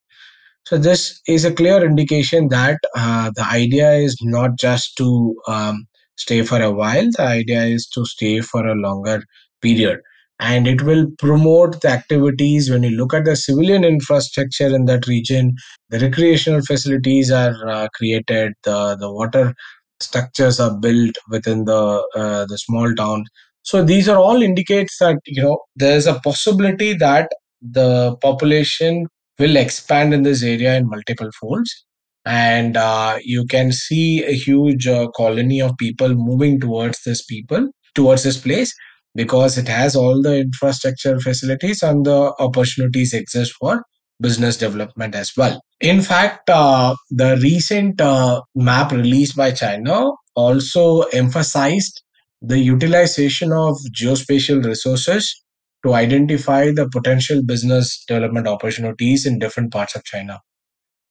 So 0.66 0.78
this 0.78 1.20
is 1.26 1.44
a 1.44 1.52
clear 1.52 1.84
indication 1.84 2.48
that 2.48 2.78
uh, 2.96 3.30
the 3.34 3.44
idea 3.44 3.92
is 3.94 4.16
not 4.22 4.58
just 4.58 4.96
to 4.98 5.34
um, 5.48 5.86
stay 6.16 6.42
for 6.42 6.60
a 6.60 6.70
while. 6.70 7.06
The 7.16 7.22
idea 7.22 7.64
is 7.64 7.86
to 7.94 8.04
stay 8.06 8.40
for 8.40 8.66
a 8.66 8.74
longer 8.74 9.22
period. 9.60 10.00
And 10.40 10.66
it 10.66 10.82
will 10.82 11.06
promote 11.18 11.80
the 11.80 11.88
activities 11.88 12.70
when 12.70 12.82
you 12.82 12.90
look 12.90 13.14
at 13.14 13.24
the 13.24 13.36
civilian 13.36 13.84
infrastructure 13.84 14.66
in 14.66 14.84
that 14.86 15.06
region. 15.06 15.54
The 15.90 16.00
recreational 16.00 16.60
facilities 16.62 17.30
are 17.30 17.54
uh, 17.68 17.88
created, 17.94 18.52
the, 18.64 18.96
the 18.96 19.12
water 19.12 19.54
structures 20.00 20.58
are 20.60 20.76
built 20.78 21.14
within 21.28 21.64
the 21.64 22.02
uh, 22.16 22.44
the 22.46 22.58
small 22.58 22.92
town. 22.94 23.24
So 23.62 23.82
these 23.82 24.08
are 24.08 24.18
all 24.18 24.42
indicates 24.42 24.98
that 24.98 25.18
you 25.24 25.42
know 25.42 25.58
there's 25.76 26.06
a 26.06 26.20
possibility 26.20 26.94
that 26.94 27.30
the 27.62 28.16
population 28.16 29.06
will 29.38 29.56
expand 29.56 30.12
in 30.12 30.22
this 30.22 30.42
area 30.42 30.76
in 30.76 30.88
multiple 30.88 31.30
folds 31.40 31.84
and 32.24 32.76
uh, 32.76 33.18
you 33.22 33.44
can 33.46 33.72
see 33.72 34.24
a 34.24 34.32
huge 34.32 34.86
uh, 34.86 35.08
colony 35.16 35.60
of 35.60 35.76
people 35.78 36.14
moving 36.14 36.60
towards 36.60 37.02
this 37.04 37.24
people 37.24 37.68
towards 37.94 38.22
this 38.22 38.40
place 38.40 38.74
because 39.14 39.56
it 39.58 39.68
has 39.68 39.94
all 39.94 40.20
the 40.22 40.40
infrastructure 40.40 41.18
facilities 41.20 41.82
and 41.82 42.04
the 42.04 42.32
opportunities 42.38 43.12
exist 43.12 43.52
for 43.52 43.82
business 44.20 44.56
development 44.56 45.14
as 45.14 45.32
well 45.36 45.60
in 45.80 46.00
fact 46.00 46.48
uh, 46.48 46.94
the 47.10 47.36
recent 47.42 48.00
uh, 48.00 48.40
map 48.54 48.92
released 48.92 49.36
by 49.36 49.50
china 49.50 50.04
also 50.36 51.02
emphasized 51.12 52.02
the 52.40 52.58
utilization 52.58 53.52
of 53.52 53.76
geospatial 53.96 54.64
resources 54.64 55.44
to 55.84 55.94
identify 55.94 56.70
the 56.72 56.88
potential 56.90 57.42
business 57.44 58.04
development 58.06 58.46
opportunities 58.46 59.26
in 59.26 59.38
different 59.38 59.72
parts 59.72 59.94
of 59.94 60.04
China. 60.04 60.40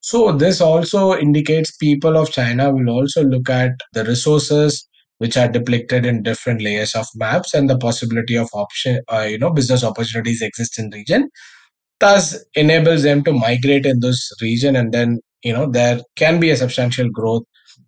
So, 0.02 0.32
this 0.32 0.60
also 0.60 1.16
indicates 1.16 1.76
people 1.78 2.18
of 2.18 2.32
China 2.32 2.72
will 2.74 2.90
also 2.90 3.24
look 3.24 3.50
at 3.50 3.72
the 3.94 4.04
resources 4.04 4.88
which 5.24 5.38
are 5.38 5.48
depicted 5.48 6.06
in 6.06 6.22
different 6.22 6.62
layers 6.62 6.94
of 6.96 7.08
maps 7.16 7.54
and 7.54 7.70
the 7.70 7.78
possibility 7.78 8.36
of 8.36 8.50
option, 8.54 9.00
uh, 9.10 9.22
you 9.22 9.38
know, 9.38 9.50
business 9.50 9.82
opportunities 9.82 10.42
exist 10.42 10.78
in 10.78 10.90
region. 10.90 11.30
Thus, 12.02 12.44
enables 12.56 13.04
them 13.04 13.24
to 13.24 13.32
migrate 13.32 13.86
in 13.86 14.02
this 14.02 14.30
region, 14.42 14.76
and 14.76 14.94
then 14.94 15.22
you 15.42 15.54
know 15.54 15.72
there 15.72 16.02
can 16.18 16.42
be 16.42 16.50
a 16.50 16.58
substantial 16.58 17.10
growth 17.10 17.44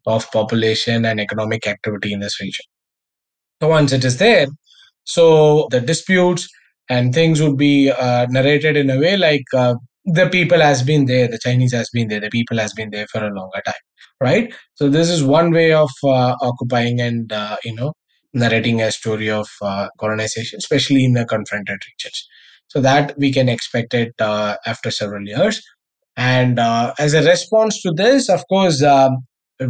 of 0.05 0.31
population 0.31 1.03
and 1.03 1.19
economic 1.19 1.67
activity 1.67 2.13
in 2.13 2.21
this 2.21 2.39
region. 2.39 2.63
So 3.61 3.67
once 3.67 3.91
it 3.91 4.05
is 4.05 4.17
there, 4.17 4.47
so 5.03 5.67
the 5.71 5.81
disputes 5.81 6.47
and 6.89 7.13
things 7.13 7.41
would 7.41 7.57
be 7.57 7.91
uh, 7.91 8.27
narrated 8.29 8.77
in 8.77 8.89
a 8.89 8.97
way 8.97 9.17
like 9.17 9.43
uh, 9.53 9.75
the 10.05 10.29
people 10.29 10.61
has 10.61 10.83
been 10.83 11.05
there, 11.05 11.27
the 11.27 11.39
Chinese 11.39 11.73
has 11.73 11.89
been 11.89 12.07
there, 12.07 12.21
the 12.21 12.29
people 12.29 12.57
has 12.59 12.71
been 12.71 12.91
there 12.91 13.07
for 13.11 13.25
a 13.25 13.33
longer 13.33 13.61
time, 13.65 13.85
right? 14.21 14.53
So 14.75 14.89
this 14.89 15.09
is 15.09 15.23
one 15.23 15.51
way 15.51 15.73
of 15.73 15.89
uh, 16.03 16.35
occupying 16.41 16.99
and 17.01 17.31
uh, 17.31 17.57
you 17.63 17.75
know 17.75 17.93
narrating 18.33 18.81
a 18.81 18.91
story 18.91 19.29
of 19.29 19.47
uh, 19.61 19.87
colonization, 19.99 20.57
especially 20.57 21.05
in 21.05 21.13
the 21.13 21.25
confronted 21.25 21.79
regions. 21.87 22.27
So 22.67 22.81
that 22.81 23.17
we 23.17 23.31
can 23.31 23.47
expect 23.47 23.93
it 23.93 24.13
uh, 24.19 24.57
after 24.65 24.91
several 24.91 25.25
years. 25.25 25.61
And 26.17 26.59
as 26.59 27.13
a 27.13 27.23
response 27.23 27.81
to 27.81 27.91
this, 27.91 28.29
of 28.29 28.43
course, 28.47 28.81
um, 28.81 29.17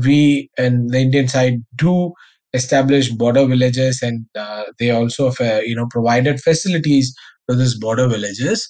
we 0.03 0.49
and 0.57 0.89
the 0.89 0.99
Indian 0.99 1.27
side 1.27 1.55
do 1.75 2.13
establish 2.53 3.09
border 3.09 3.45
villages 3.45 4.01
and 4.01 4.25
uh, 4.35 4.63
they 4.79 4.89
also 4.89 5.31
uh, 5.39 5.59
you 5.63 5.75
know 5.75 5.87
provided 5.91 6.39
facilities 6.39 7.13
to 7.49 7.55
these 7.55 7.77
border 7.77 8.07
villages 8.07 8.67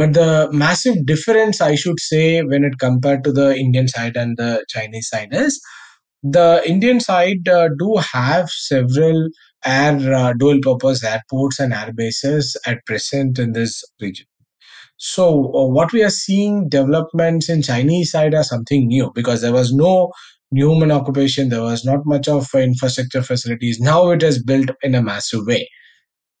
but 0.00 0.12
the 0.14 0.48
massive 0.52 0.96
difference 1.06 1.60
i 1.60 1.74
should 1.74 2.00
say 2.00 2.42
when 2.42 2.64
it 2.64 2.78
compared 2.78 3.24
to 3.24 3.32
the 3.32 3.48
indian 3.64 3.88
side 3.88 4.16
and 4.16 4.36
the 4.36 4.52
chinese 4.68 5.08
side 5.08 5.32
is 5.32 5.60
the 6.22 6.62
indian 6.66 7.00
side 7.00 7.48
uh, 7.48 7.68
do 7.78 7.96
have 8.12 8.48
several 8.50 9.28
air 9.64 10.14
uh, 10.20 10.32
dual 10.34 10.60
purpose 10.68 11.04
airports 11.04 11.60
and 11.60 11.72
air 11.72 11.92
bases 12.02 12.56
at 12.66 12.84
present 12.86 13.38
in 13.38 13.52
this 13.52 13.82
region 14.00 14.26
so 14.96 15.26
uh, 15.54 15.66
what 15.78 15.92
we 15.92 16.02
are 16.02 16.16
seeing 16.24 16.68
developments 16.68 17.48
in 17.48 17.62
chinese 17.62 18.10
side 18.10 18.34
are 18.34 18.44
something 18.52 18.86
new 18.88 19.10
because 19.14 19.42
there 19.42 19.52
was 19.60 19.72
no 19.72 20.10
human 20.52 20.92
occupation. 20.92 21.48
There 21.48 21.62
was 21.62 21.84
not 21.84 22.06
much 22.06 22.28
of 22.28 22.48
infrastructure 22.54 23.22
facilities. 23.22 23.80
Now 23.80 24.10
it 24.10 24.22
is 24.22 24.42
built 24.42 24.70
in 24.82 24.94
a 24.94 25.02
massive 25.02 25.46
way. 25.46 25.68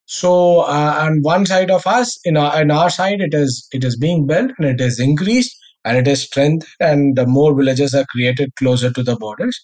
So 0.06 0.60
uh, 0.60 0.96
on 1.00 1.22
one 1.22 1.46
side 1.46 1.70
of 1.70 1.86
us, 1.86 2.18
in 2.24 2.36
our, 2.36 2.60
in 2.60 2.70
our 2.70 2.90
side, 2.90 3.20
it 3.20 3.34
is 3.34 3.66
it 3.72 3.84
is 3.84 3.96
being 3.96 4.26
built 4.26 4.50
and 4.58 4.66
it 4.68 4.80
is 4.80 5.00
increased 5.00 5.56
and 5.84 5.96
it 5.98 6.06
is 6.08 6.22
strengthened, 6.22 6.66
and 6.80 7.16
the 7.16 7.26
more 7.26 7.54
villages 7.56 7.94
are 7.94 8.06
created 8.10 8.54
closer 8.56 8.90
to 8.92 9.02
the 9.02 9.16
borders. 9.16 9.58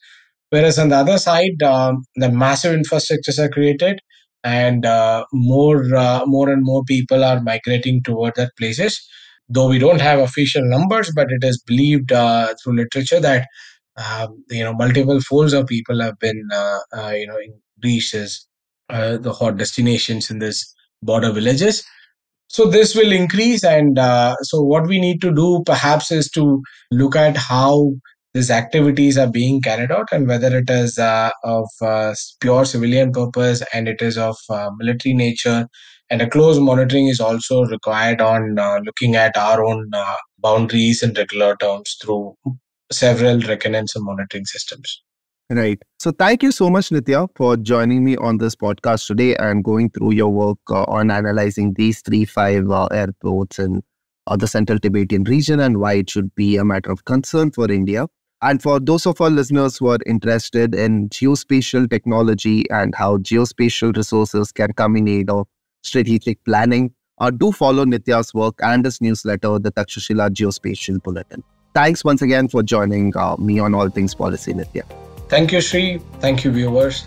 Whereas 0.51 0.79
on 0.79 0.89
the 0.91 0.97
other 0.97 1.19
side, 1.19 1.63
um, 1.63 2.05
the 2.17 2.31
massive 2.31 2.75
infrastructures 2.79 3.39
are 3.39 3.49
created, 3.49 4.01
and 4.45 4.87
uh, 4.87 5.25
more 5.33 5.95
uh, 5.95 6.25
more 6.27 6.51
and 6.51 6.63
more 6.65 6.85
people 6.85 7.25
are 7.25 7.41
migrating 7.41 8.03
toward 8.03 8.35
that 8.37 8.53
places. 8.59 9.01
Though 9.49 9.69
we 9.69 9.79
don't 9.79 10.01
have 10.01 10.21
official 10.21 10.63
numbers, 10.65 11.13
but 11.15 11.31
it 11.31 11.45
is 11.45 11.63
believed 11.67 12.13
uh, 12.13 12.55
through 12.63 12.77
literature 12.77 13.21
that 13.21 13.47
um, 13.97 14.45
you 14.51 14.65
know 14.65 14.73
multiple 14.75 15.21
folds 15.21 15.53
of 15.53 15.67
people 15.67 16.01
have 16.01 16.19
been 16.19 16.43
uh, 16.53 16.79
uh, 16.97 17.11
you 17.11 17.27
know 17.27 17.39
as 18.15 18.47
uh, 18.91 19.17
the 19.19 19.33
hot 19.33 19.57
destinations 19.57 20.31
in 20.31 20.39
this 20.39 20.75
border 21.03 21.33
villages 21.33 21.85
so 22.49 22.67
this 22.67 22.95
will 22.95 23.13
increase 23.13 23.63
and 23.63 23.99
uh, 23.99 24.35
so 24.43 24.61
what 24.61 24.87
we 24.87 25.01
need 25.01 25.21
to 25.21 25.33
do 25.33 25.63
perhaps 25.65 26.11
is 26.11 26.29
to 26.31 26.63
look 26.91 27.15
at 27.15 27.37
how 27.37 27.91
these 28.35 28.51
activities 28.51 29.17
are 29.19 29.31
being 29.31 29.61
carried 29.61 29.91
out 29.91 30.09
and 30.13 30.27
whether 30.29 30.57
it 30.57 30.69
is 30.69 30.99
uh, 30.99 31.31
of 31.45 31.69
uh, 31.81 32.15
pure 32.41 32.65
civilian 32.65 33.13
purpose 33.13 33.63
and 33.73 33.89
it 33.89 34.03
is 34.03 34.19
of 34.19 34.37
military 34.79 35.15
nature 35.15 35.67
and 36.11 36.21
a 36.23 36.29
close 36.29 36.59
monitoring 36.59 37.07
is 37.07 37.21
also 37.21 37.65
required 37.67 38.21
on 38.21 38.57
looking 38.85 39.15
at 39.15 39.37
our 39.37 39.65
own 39.65 39.91
boundaries 40.39 41.03
in 41.03 41.13
regular 41.15 41.57
terms 41.57 41.97
through 42.03 42.35
several 42.91 43.39
reconnaissance 43.41 43.95
and 43.95 44.05
monitoring 44.05 44.45
systems. 44.45 45.03
Right. 45.51 45.83
So 45.99 46.13
thank 46.13 46.45
you 46.45 46.53
so 46.53 46.71
much, 46.71 46.91
Nitya, 46.91 47.29
for 47.35 47.57
joining 47.57 48.05
me 48.05 48.17
on 48.17 48.39
this 48.39 48.55
podcast 48.55 49.09
today 49.09 49.35
and 49.35 49.65
going 49.65 49.91
through 49.91 50.13
your 50.13 50.29
work 50.29 50.59
uh, 50.71 50.85
on 50.85 51.11
analyzing 51.11 51.75
these 51.75 52.03
three 52.03 52.25
five 52.25 52.71
uh, 52.71 52.87
airports 52.93 53.59
in 53.59 53.83
uh, 54.29 54.37
the 54.37 54.47
Central 54.47 54.79
Tibetan 54.79 55.25
region 55.25 55.59
and 55.59 55.81
why 55.81 55.95
it 55.95 56.09
should 56.09 56.33
be 56.37 56.57
a 56.57 56.65
matter 56.65 56.93
of 56.93 57.05
concern 57.05 57.51
for 57.51 57.69
India. 57.69 58.07
And 58.43 58.63
for 58.63 58.79
those 58.79 59.07
of 59.07 59.21
our 59.21 59.29
listeners 59.29 59.77
who 59.77 59.89
are 59.89 59.99
interested 60.07 60.73
in 60.73 61.09
geospatial 61.09 61.91
technology 61.91 62.71
and 62.71 62.95
how 62.95 63.19
geospatial 63.19 63.97
resources 63.97 64.53
can 64.53 64.73
come 64.75 64.97
in 64.97 65.09
aid 65.09 65.31
of 65.31 65.49
strategic 65.83 66.43
planning, 66.45 66.95
uh, 67.19 67.31
do 67.31 67.51
follow 67.51 67.85
Nitya's 67.85 68.33
work 68.33 68.55
and 68.63 68.85
his 68.85 69.01
newsletter, 69.01 69.59
the 69.59 69.73
Takshashila 69.73 70.31
Geospatial 70.31 71.03
Bulletin. 71.03 71.43
Thanks 71.75 72.05
once 72.05 72.23
again 72.23 72.47
for 72.47 72.63
joining 72.63 73.17
uh, 73.17 73.37
me 73.37 73.59
on 73.59 73.75
All 73.75 73.91
Things 73.91 74.15
Policy, 74.15 74.55
Nitya. 74.55 75.10
Thank 75.31 75.53
you, 75.53 75.61
Sri. 75.61 75.99
Thank 76.19 76.43
you, 76.43 76.51
viewers. 76.51 77.07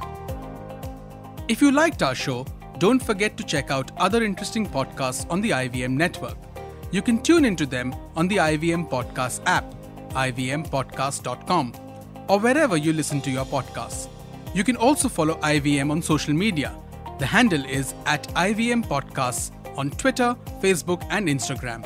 If 1.50 1.62
you 1.62 1.72
liked 1.72 2.02
our 2.02 2.16
show, 2.16 2.46
don't 2.78 3.04
forget 3.04 3.36
to 3.36 3.44
check 3.44 3.70
out 3.70 3.92
other 3.98 4.24
interesting 4.24 4.66
podcasts 4.66 5.30
on 5.30 5.42
the 5.42 5.50
IVM 5.50 5.92
network. 5.92 6.38
You 6.90 7.02
can 7.02 7.22
tune 7.22 7.44
into 7.44 7.66
them 7.66 7.94
on 8.16 8.30
the 8.30 8.38
IVM 8.38 8.90
Podcast 8.90 9.42
app, 9.46 9.66
ivmpodcast.com, 10.12 11.74
or 12.30 12.40
wherever 12.40 12.78
you 12.78 12.94
listen 12.94 13.20
to 13.22 13.30
your 13.30 13.46
podcasts. 13.46 14.08
You 14.54 14.64
can 14.64 14.78
also 14.78 15.10
follow 15.10 15.36
IVM 15.42 15.92
on 15.92 16.02
social 16.02 16.34
media. 16.34 16.74
The 17.20 17.26
handle 17.26 17.66
is 17.66 17.94
at 18.06 18.30
IVM 18.36 18.88
Podcasts 18.88 19.52
on 19.78 19.90
Twitter, 19.92 20.36
Facebook, 20.62 21.06
and 21.10 21.28
Instagram. 21.28 21.86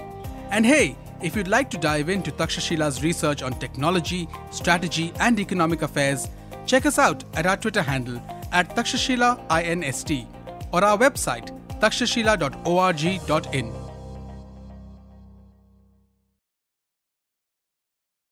And 0.52 0.66
hey, 0.66 0.98
if 1.22 1.36
you'd 1.36 1.48
like 1.48 1.70
to 1.72 1.78
dive 1.78 2.10
into 2.10 2.32
Takshashila's 2.32 3.04
research 3.04 3.42
on 3.42 3.54
technology, 3.54 4.28
strategy, 4.52 5.12
and 5.20 5.40
economic 5.40 5.82
affairs, 5.82 6.28
check 6.66 6.86
us 6.86 7.00
out 7.00 7.24
at 7.36 7.46
our 7.46 7.58
Twitter 7.58 7.82
handle 7.82 8.22
at 8.52 8.76
Takshashila 8.76 9.48
INST 9.50 10.28
or 10.72 10.84
our 10.84 10.98
website 10.98 11.52
takshashila.org.in. 11.80 13.87